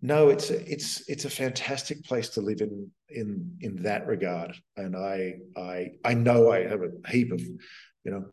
[0.00, 4.96] no, it's it's it's a fantastic place to live in in in that regard, and
[4.96, 7.42] I I I know I have a heap of
[8.04, 8.24] you know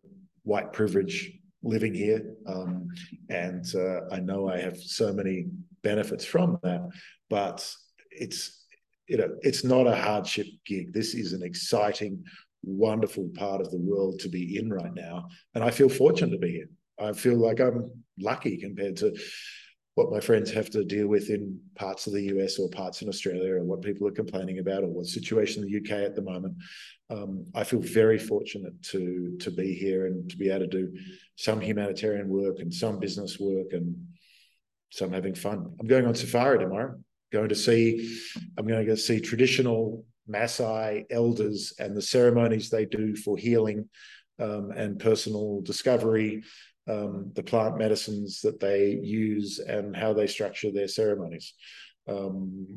[0.43, 1.32] white privilege
[1.63, 2.88] living here, um,
[3.30, 5.45] and uh, I know I have so many
[5.84, 6.82] benefits from that.
[7.30, 7.67] But
[8.09, 8.65] it's
[9.07, 10.93] you know it's not a hardship gig.
[10.93, 12.24] This is an exciting,
[12.63, 16.38] wonderful part of the world to be in right now, and I feel fortunate to
[16.38, 16.69] be here.
[16.99, 19.15] I feel like I'm lucky compared to
[19.95, 23.09] what my friends have to deal with in parts of the US or parts in
[23.09, 26.21] Australia, or what people are complaining about, or what situation in the UK at the
[26.21, 26.55] moment.
[27.09, 30.97] Um, I feel very fortunate to to be here and to be able to do
[31.35, 33.95] some humanitarian work and some business work and
[34.91, 35.73] some having fun.
[35.79, 36.95] I'm going on safari tomorrow.
[37.31, 38.19] Going to see,
[38.57, 43.89] I'm going to go see traditional Maasai elders and the ceremonies they do for healing
[44.39, 46.43] um, and personal discovery
[46.89, 51.53] um, the plant medicines that they use and how they structure their ceremonies.
[52.07, 52.67] Um,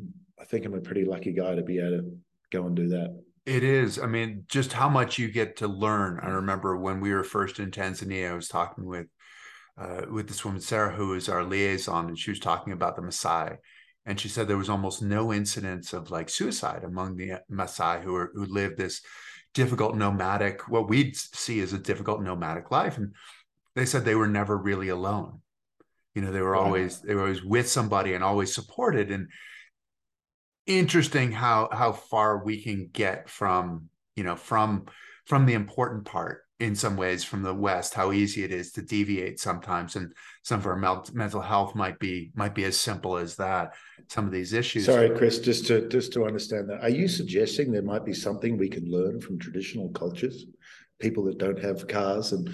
[0.41, 2.19] I think I'm a pretty lucky guy to be able to
[2.53, 3.19] go and do that.
[3.47, 3.99] It is.
[3.99, 6.19] I mean, just how much you get to learn.
[6.23, 9.07] I remember when we were first in Tanzania, I was talking with
[9.77, 13.03] uh, with this woman Sarah, who is our liaison, and she was talking about the
[13.03, 13.57] Maasai,
[14.07, 18.15] and she said there was almost no incidents of like suicide among the Maasai who
[18.15, 19.03] are who live this
[19.53, 23.15] difficult nomadic, what we'd see as a difficult nomadic life, and
[23.75, 25.41] they said they were never really alone.
[26.15, 29.11] You know they were always they were always with somebody and always supported.
[29.11, 29.29] And
[30.67, 34.87] interesting how how far we can get from you know from
[35.27, 38.83] from the important part in some ways from the west how easy it is to
[38.83, 39.97] deviate sometimes.
[39.97, 40.13] And
[40.43, 43.75] some of our mental health might be might be as simple as that
[44.09, 44.85] some of these issues.
[44.85, 48.57] Sorry chris just to just to understand that are you suggesting there might be something
[48.57, 50.47] we can learn from traditional cultures?
[51.01, 52.49] People that don't have cars and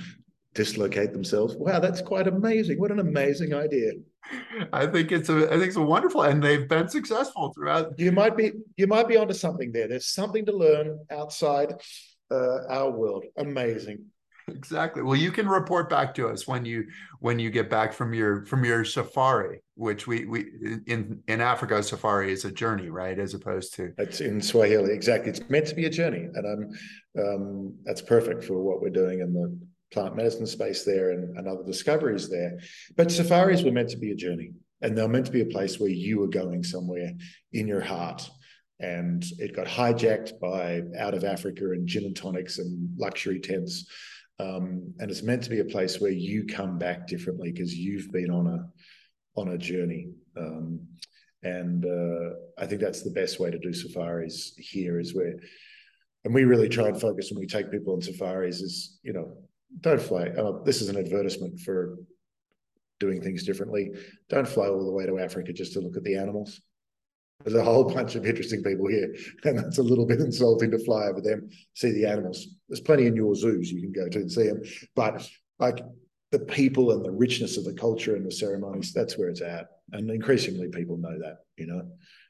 [0.54, 1.54] dislocate themselves.
[1.56, 2.78] Wow, that's quite amazing.
[2.78, 3.92] What an amazing idea.
[4.72, 7.98] I think it's a I think it's a wonderful and they've been successful throughout.
[7.98, 9.88] You might be you might be onto something there.
[9.88, 11.74] There's something to learn outside
[12.30, 13.24] uh, our world.
[13.36, 14.04] Amazing.
[14.48, 15.02] Exactly.
[15.02, 16.86] Well, you can report back to us when you
[17.20, 20.46] when you get back from your from your safari, which we we
[20.86, 23.18] in in Africa safari is a journey, right?
[23.18, 24.92] As opposed to it's in Swahili.
[24.92, 25.30] Exactly.
[25.30, 29.20] It's meant to be a journey, and um, um that's perfect for what we're doing
[29.20, 29.56] in the
[29.92, 32.58] plant medicine space there and, and other discoveries there.
[32.96, 35.78] But safaris were meant to be a journey and they're meant to be a place
[35.78, 37.12] where you were going somewhere
[37.52, 38.28] in your heart.
[38.78, 43.86] And it got hijacked by out of Africa and gin and tonics and luxury tents.
[44.38, 48.10] Um, and it's meant to be a place where you come back differently because you've
[48.10, 50.08] been on a on a journey.
[50.36, 50.80] Um,
[51.42, 55.34] and uh, I think that's the best way to do safaris here is where,
[56.24, 59.36] and we really try and focus when we take people on safaris is, you know,
[59.78, 60.28] don't fly.
[60.28, 61.96] Uh, this is an advertisement for
[62.98, 63.92] doing things differently.
[64.28, 66.60] Don't fly all the way to Africa just to look at the animals.
[67.44, 69.14] There's a whole bunch of interesting people here,
[69.44, 72.46] and that's a little bit insulting to fly over them, see the animals.
[72.68, 74.62] There's plenty in your zoos you can go to and see them,
[74.94, 75.26] but
[75.58, 75.82] like
[76.32, 79.68] the people and the richness of the culture and the ceremonies, that's where it's at.
[79.92, 81.38] And increasingly, people know that.
[81.56, 81.82] You know,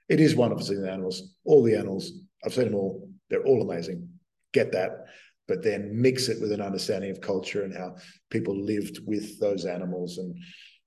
[0.08, 1.34] it is wonderful seeing the animals.
[1.44, 2.12] All the animals,
[2.44, 3.08] I've seen them all.
[3.28, 4.08] They're all amazing.
[4.52, 5.06] Get that
[5.50, 7.92] but then mix it with an understanding of culture and how
[8.30, 10.32] people lived with those animals and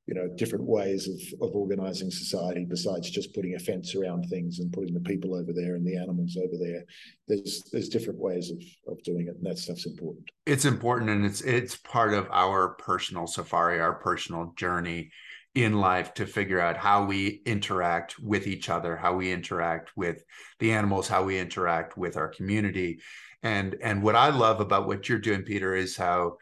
[0.08, 4.60] you know different ways of of organizing society besides just putting a fence around things
[4.60, 6.84] and putting the people over there and the animals over there.
[7.28, 10.30] There's there's different ways of of doing it and that stuff's important.
[10.46, 15.12] It's important and it's it's part of our personal safari our personal journey
[15.56, 20.24] in life to figure out how we interact with each other how we interact with
[20.58, 22.98] the animals how we interact with our community
[23.44, 26.38] and and what i love about what you're doing peter is how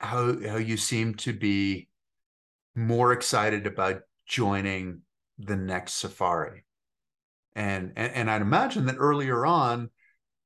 [0.00, 1.88] how how you seem to be
[2.74, 5.02] more excited about joining
[5.38, 6.64] the next safari.
[7.54, 9.90] And and, and i'd imagine that earlier on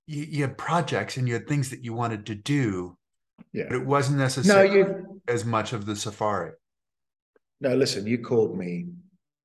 [0.07, 2.97] you, you, had projects and you had things that you wanted to do
[3.53, 3.65] yeah.
[3.69, 6.53] but it wasn't necessarily no, you, as much of the safari.
[7.61, 8.87] No listen you called me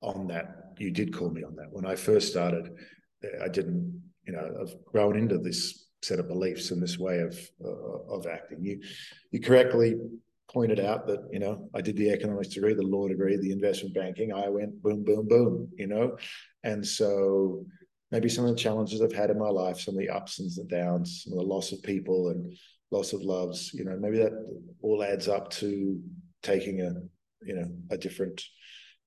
[0.00, 0.72] on that.
[0.78, 1.66] You did call me on that.
[1.70, 2.70] When i first started
[3.42, 7.38] i didn't you know i've grown into this set of beliefs and this way of
[7.64, 8.80] uh, of acting you
[9.32, 9.96] you correctly
[10.48, 13.94] pointed out that you know I did the economics degree, the law degree, the investment
[13.94, 14.32] banking.
[14.32, 15.68] I went boom, boom, boom.
[15.76, 16.16] You know,
[16.64, 17.64] and so
[18.10, 20.50] maybe some of the challenges I've had in my life, some of the ups and
[20.50, 22.56] the downs, some of the loss of people and
[22.90, 23.72] loss of loves.
[23.74, 24.32] You know, maybe that
[24.82, 26.00] all adds up to
[26.42, 26.92] taking a
[27.44, 28.42] you know a different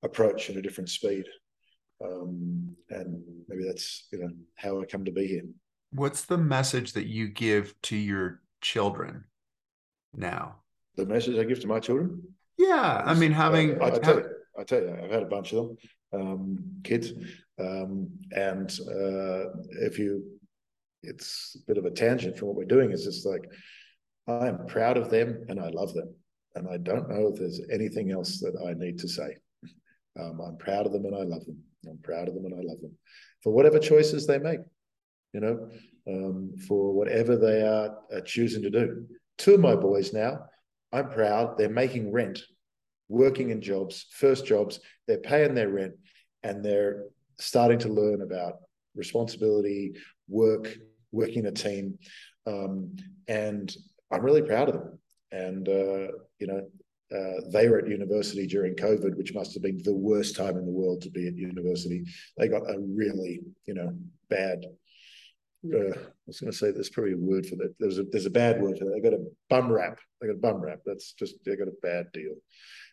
[0.04, 1.26] approach and a different speed.
[2.04, 5.44] Um, and maybe that's you know how I come to be here.
[5.94, 9.26] What's the message that you give to your children
[10.16, 10.62] now?
[10.96, 12.22] the message I give to my children.
[12.58, 14.30] Yeah, I mean, having uh, I, tell you,
[14.60, 15.78] I tell you, I've had a bunch of them,
[16.14, 17.14] um, kids,
[17.60, 19.50] um, and uh,
[19.82, 20.24] if you,
[21.02, 22.92] it's a bit of a tangent from what we're doing.
[22.92, 23.50] It's just like
[24.28, 26.14] I am proud of them and I love them,
[26.56, 29.38] and I don't know if there's anything else that I need to say.
[30.20, 31.58] Um, I'm proud of them and I love them.
[31.90, 32.92] I'm proud of them and I love them
[33.42, 34.60] for whatever choices they make.
[35.34, 35.70] You know,
[36.08, 39.06] um, for whatever they are, are choosing to do.
[39.38, 40.40] Two of my boys now
[40.94, 41.58] I'm proud.
[41.58, 42.42] They're making rent,
[43.08, 44.80] working in jobs, first jobs.
[45.08, 45.94] They're paying their rent,
[46.44, 47.06] and they're
[47.40, 48.56] starting to learn about
[48.96, 49.94] responsibility,
[50.28, 50.76] work,
[51.12, 51.98] working a team,
[52.46, 52.96] um,
[53.28, 53.74] and
[54.12, 55.00] I'm really proud of them.
[55.32, 56.08] And uh,
[56.40, 56.68] you know,
[57.16, 60.66] uh, they were at university during COVID, which must have been the worst time in
[60.66, 62.04] the world to be at university.
[62.38, 63.96] They got a really, you know,
[64.30, 64.66] bad
[65.66, 67.76] uh, I was going to say there's probably a word for that.
[67.80, 68.92] There's a there's a bad word for that.
[68.92, 70.00] They got a bum rap.
[70.20, 70.80] They got a bum rap.
[70.86, 72.34] That's just they got a bad deal.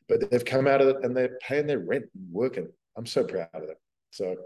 [0.09, 2.69] But they've come out of it and they're paying their rent and working.
[2.97, 3.77] I'm so proud of them.
[4.11, 4.37] So,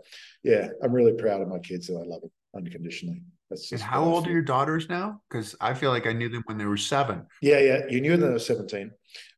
[0.42, 3.22] yeah, I'm really proud of my kids and I love them unconditionally.
[3.48, 3.72] That's just.
[3.72, 5.20] And how old are your daughters now?
[5.28, 7.26] Because I feel like I knew them when they were seven.
[7.40, 8.90] Yeah, yeah, you knew them when they were 17,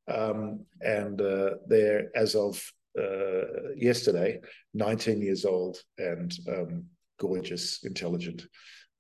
[0.09, 2.63] um, and uh, they're as of
[2.99, 4.41] uh, yesterday,
[4.75, 6.85] 19 years old and um,
[7.19, 8.47] gorgeous, intelligent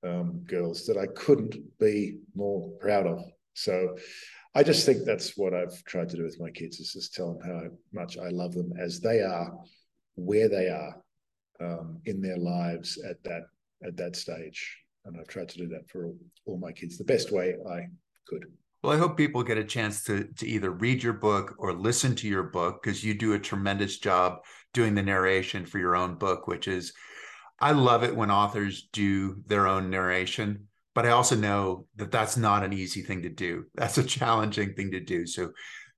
[0.04, 3.22] um, girls that I couldn't be more proud of.
[3.54, 3.96] So
[4.54, 7.34] I just think that's what I've tried to do with my kids is just tell
[7.34, 7.62] them how
[7.92, 9.52] much I love them as they are,
[10.14, 11.02] where they are
[11.60, 13.42] um, in their lives at that
[13.84, 14.78] at that stage.
[15.04, 17.86] And I've tried to do that for all, all my kids the best way I
[18.26, 18.46] could.
[18.82, 22.14] Well, I hope people get a chance to to either read your book or listen
[22.16, 26.14] to your book because you do a tremendous job doing the narration for your own
[26.14, 26.92] book, which is
[27.60, 32.36] I love it when authors do their own narration, but I also know that that's
[32.36, 33.66] not an easy thing to do.
[33.74, 35.26] That's a challenging thing to do.
[35.26, 35.52] So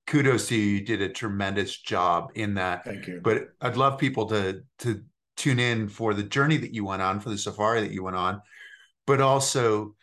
[0.06, 0.62] kudos to you.
[0.62, 2.84] You did a tremendous job in that.
[2.84, 3.20] Thank you.
[3.22, 5.02] But I'd love people to to
[5.36, 8.16] tune in for the journey that you went on, for the safari that you went
[8.16, 8.40] on,
[9.06, 9.94] but also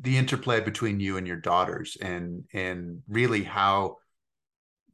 [0.00, 3.96] the interplay between you and your daughters and and really how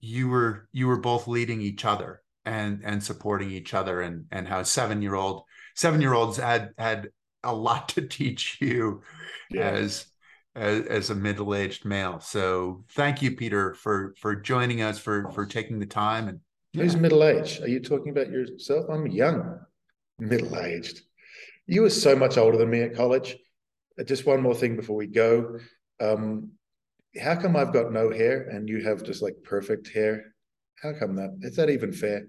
[0.00, 4.48] you were you were both leading each other and and supporting each other and and
[4.48, 5.42] how seven year old
[5.76, 7.10] seven year olds had had
[7.44, 9.02] a lot to teach you
[9.50, 9.70] yeah.
[9.70, 10.06] as,
[10.54, 12.18] as as a middle aged male.
[12.20, 16.40] So thank you, Peter, for for joining us for for taking the time and.
[16.72, 16.82] Yeah.
[16.82, 17.62] Who's middle aged?
[17.62, 18.84] Are you talking about yourself?
[18.90, 19.60] I'm young,
[20.18, 21.00] middle aged.
[21.66, 23.36] You were so much older than me at college.
[23.98, 25.58] Uh, just one more thing before we go.
[26.00, 26.50] Um,
[27.18, 30.34] how come I've got no hair and you have just like perfect hair?
[30.82, 31.38] How come that?
[31.40, 32.26] Is that even fair?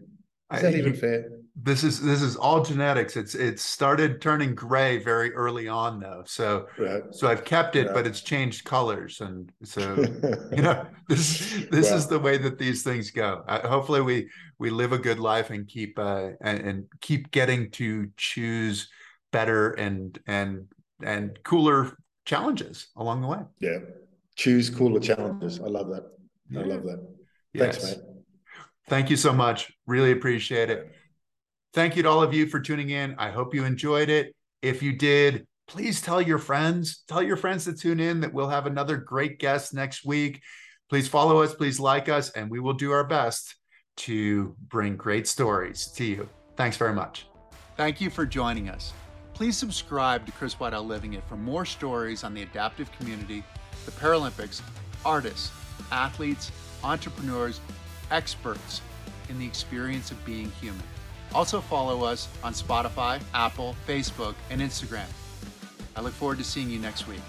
[0.53, 1.26] Is that I, even fair?
[1.63, 3.17] This is this is all genetics.
[3.17, 6.21] It's it started turning gray very early on though.
[6.25, 7.03] So right.
[7.11, 9.21] so i've kept it but it's changed colors.
[9.21, 9.95] And so
[10.55, 13.43] you know this this is the way that these things go.
[13.47, 14.29] Hopefully we
[14.59, 18.88] we live a good life and keep uh and, and keep getting to choose
[19.31, 20.67] better and and
[21.01, 23.39] and cooler challenges along the way.
[23.59, 23.79] Yeah.
[24.35, 25.59] Choose cooler challenges.
[25.59, 26.03] I love that.
[26.51, 26.59] Yeah.
[26.59, 27.07] i love that.
[27.53, 27.77] Yes.
[27.77, 28.05] thanks mate.
[28.89, 29.73] Thank you so much.
[29.88, 30.93] Really appreciate it
[31.77, 33.13] Thank you to all of you for tuning in.
[33.19, 34.35] I hope you enjoyed it.
[34.63, 38.49] If you did, please tell your friends, tell your friends to tune in that we'll
[38.49, 40.41] have another great guest next week.
[40.89, 43.55] Please follow us, please like us, and we will do our best
[43.97, 46.27] to bring great stories to you.
[46.55, 47.27] Thanks very much.
[47.75, 48.91] Thank you for joining us.
[49.35, 53.43] Please subscribe to Chris Waddell Living It for more stories on the adaptive community,
[53.85, 54.63] the Paralympics,
[55.05, 55.51] artists,
[55.91, 56.51] athletes,
[56.83, 57.61] entrepreneurs,
[58.09, 58.81] experts
[59.29, 60.81] in the experience of being human.
[61.33, 65.05] Also, follow us on Spotify, Apple, Facebook, and Instagram.
[65.95, 67.21] I look forward to seeing you next week.